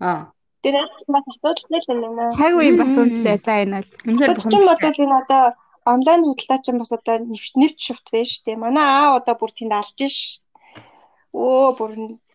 [0.00, 0.33] Аа.
[0.64, 0.74] Тэр
[1.12, 2.32] бас асуудалтай л юм байна.
[2.40, 3.90] Цаг үе батуудлаа за энэ бол.
[4.08, 5.42] Үнэхээр бохомжтой бодвол энэ одоо
[5.84, 8.56] онлайн худалдаа чинь бас одоо нэвт шухт байж штэ.
[8.56, 10.40] Манай аа одоо бүр тэнд алж ш.
[11.36, 11.90] Өө бүр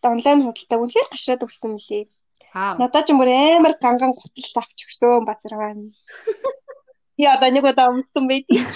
[0.05, 2.05] онлайн худалдаа үнэхээр гашраад өгсөн мөлий.
[2.53, 5.89] Надад ч бүр амар ганган гутал авч өгсөн базар байна.
[7.17, 8.69] Би одоо нэг удаа өмсөн байдгийг.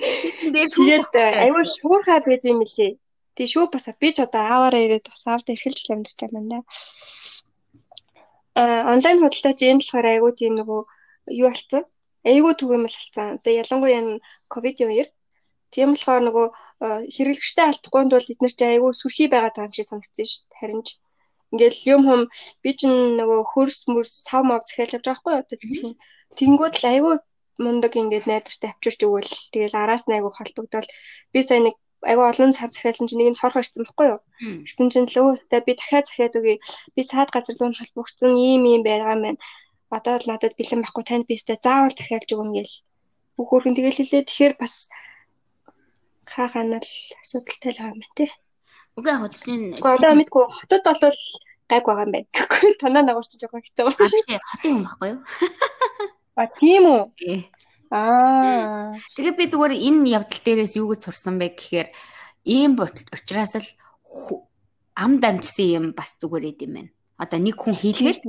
[0.00, 1.12] Тэгээд
[1.44, 2.96] аюул шуурхаа байд юм лээ.
[3.36, 6.58] Тэг шүү бас би ч одоо ааваараа ирээд бас аавда эрхэлж амьдарч байгаа юм да.
[8.58, 10.80] Аа онлайн худалдаа чи энэ болохоор айгуу тийм нөгөө
[11.42, 11.82] юу болсон?
[12.30, 13.26] Айгуу түгээмэл болсон.
[13.36, 14.22] Одоо ялангуяа энэ
[14.52, 15.08] ковидын үеэр
[15.74, 16.46] тийм болохоор нөгөө
[17.14, 20.58] хэрэглэгчтэй алдахгүй тул бид нар чи айгуу сүрхий байгаад байгаа юм шиг санагдсан дээ.
[20.58, 20.88] Харин ч
[21.52, 22.22] ингээд юм хум
[22.62, 25.88] би чинь нөгөө хөрс мөрс сав мав захиалж авч байгаа хгүй одоо тийм
[26.38, 27.14] Тэнгүүд л айгүй
[27.64, 30.88] мундаг ингээд найдвартай авчирч өгвөл тэгэл араас нь айгүй холбогдол
[31.32, 34.20] би сая нэг айгүй олон цаг захиалсан чинь нэг нь хорхоо ирсэн байхгүй юу.
[34.64, 36.56] Гэсэн чинь л өөстэй би дахиад захиад өгье.
[36.96, 39.40] Би цаад газар руу холбогдсон ийм ийм байгаа юм байна.
[39.92, 42.76] Одоо л надад бэлэн байхгүй танд би өстэй заавал захиалж өгнө гээл.
[43.36, 44.24] Бүх хөрхөн тэгэл хэлээ.
[44.24, 44.88] Тэгэхээр бас
[46.24, 46.88] хаа ханал
[47.22, 48.30] асуудалтай л байгаа юм байна тий.
[48.96, 49.62] Үгүй яг хөдөлгөөн.
[49.84, 51.20] Одоо мэдгүй хотод бол
[51.70, 52.28] гайг байгаа юм байна.
[52.80, 54.40] Танаа нагуурч жоохон хэцүү байна.
[54.50, 55.20] Хотын хүн байхгүй юу?
[56.40, 57.02] А тийм үү?
[57.90, 58.94] Аа.
[59.18, 61.88] Тэгээ би зүгээр энэ явдал дээрээс юу гэж сурсан бэ гэхээр
[62.46, 63.68] ийм учраас л
[64.94, 66.90] ам дамжсан юм бас зүгээр идэм юм байна.
[67.18, 68.22] Одоо нэг хүн хийлгээд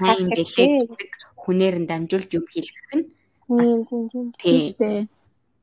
[0.00, 3.04] сайн юм бэлээ гэдэг хүнээр нь дамжуулж юм хийлгэх нь
[3.52, 3.68] бас
[4.40, 5.12] тийм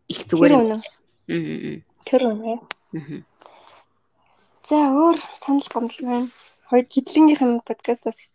[0.06, 1.82] их зүгээр юм.
[2.06, 2.62] Тэр үнэ.
[4.62, 6.30] За өөр санал гомдол байна.
[6.70, 8.30] Хоёр хэдлэнгийнх нь подкастаас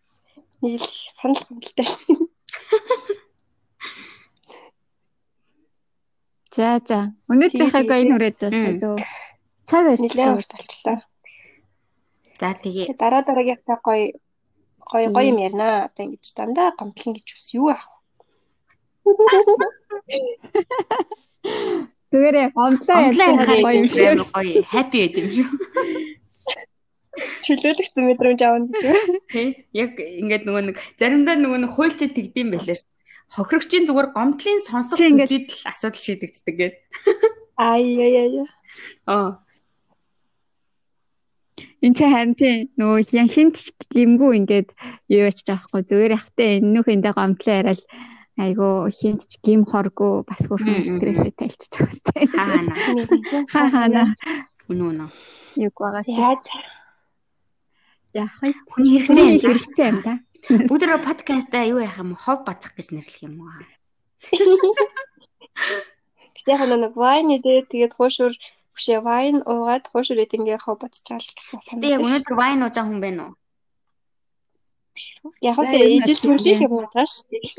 [0.59, 0.83] нэг
[1.15, 1.87] санал гомдолтой.
[6.57, 6.99] За за.
[7.29, 8.57] Өнөөдрийнхээ энэ хүрээд бас
[9.69, 10.99] цаг нэлээд урт болчихлоо.
[12.41, 12.97] За тэгээ.
[12.97, 14.17] Дараа дараагийнхаа гоё
[14.81, 15.89] гоё гоё юм ярина.
[15.93, 17.85] Одоо ингэж дандаа гомдлон гэж бас юу аах
[22.11, 25.49] Тэгээрээ гомдлоо ярьсан гоё юм шиг гоё happy байд юм шүү.
[27.45, 28.83] Чөлөөлөгцөн мэдрэмж аавна гэж?
[29.33, 29.49] Тий.
[29.73, 32.96] Яг ингээд нөгөө нэг заримдаа нөгөө нэг хуйлчид тэгдэм байлаа шүү.
[33.35, 36.75] Хохирогчийн зүгээр гомдлын сонсох зүйлд л асуудал шийдэгддэг гээд.
[37.59, 38.47] Ай яй яй.
[39.11, 39.43] Аа.
[41.83, 43.57] Энд чи харин тий нөгөө хин хинт
[43.93, 44.69] гимгүү ингээд
[45.13, 47.83] юу ячих таахгүй зүгээр явтаа энүүхэндээ гомдлоо яриад
[48.41, 52.25] айгу хинт гим хоргүй бас хөрхөн стрессээ тайлчих таахгүй.
[52.33, 52.73] Хаана.
[53.53, 54.03] Хаа хаана.
[54.69, 55.09] Үнэн.
[55.57, 56.05] Юг байгаа.
[56.07, 56.45] Яаж
[58.17, 58.57] Яах вэ?
[58.73, 60.17] Хүний хэрэгтэй юм да.
[60.69, 63.65] Бүгдөө подкастаа юу яах юм хов бацах гэж нэрлэх юм уу?
[66.47, 68.33] Яг нэг вайн идэ тэгээд хуушур
[68.75, 71.83] бишээ вайн уугаад хуушур эдингээ хов бацчаал гэсэн санаа.
[71.83, 73.35] Тэгээд яг өнөөдөр вайн ууж байгаа хүн байна уу?
[75.43, 77.51] Яг үгүй ижил төрлийн юм шүү дээ.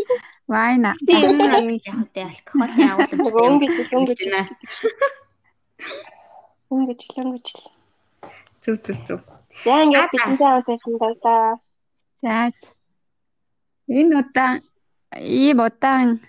[0.48, 0.92] Вайна.
[1.04, 3.68] Тийм нэг яг үгүй алкоголын агуулмж.
[3.68, 4.56] Өнгөж өнгөж байна.
[6.72, 7.48] Өнгөж өнгөж.
[8.64, 9.22] Зүг зүг зүг.
[9.68, 11.60] Яа ингээд бидэнтэй хамт байсан байлаа.
[12.28, 12.52] За.
[13.88, 14.60] Энэ удаан
[15.16, 16.20] ийм удаан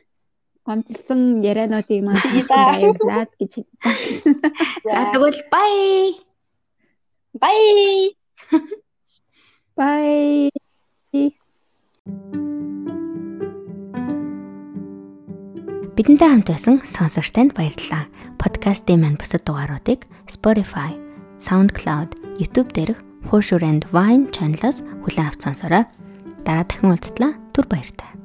[0.66, 3.82] гомдлсон яриануудыг маань баярлаад гэж хэлдэг.
[4.86, 5.74] За тэгвэл бай.
[7.42, 7.59] Бай.
[9.78, 10.55] Бай.
[15.99, 18.07] Бидэнтэй хамт байсан сонсогч танд баярлалаа.
[18.38, 20.94] Подкастын маань бусад дугааруудыг Spotify,
[21.42, 25.85] SoundCloud, YouTube дээрх Horsure and Vine channel-аас хүлээн авч сонсорой.
[26.47, 27.35] Дараа дахин уулзтлаа.
[27.53, 28.18] Түр баяртай.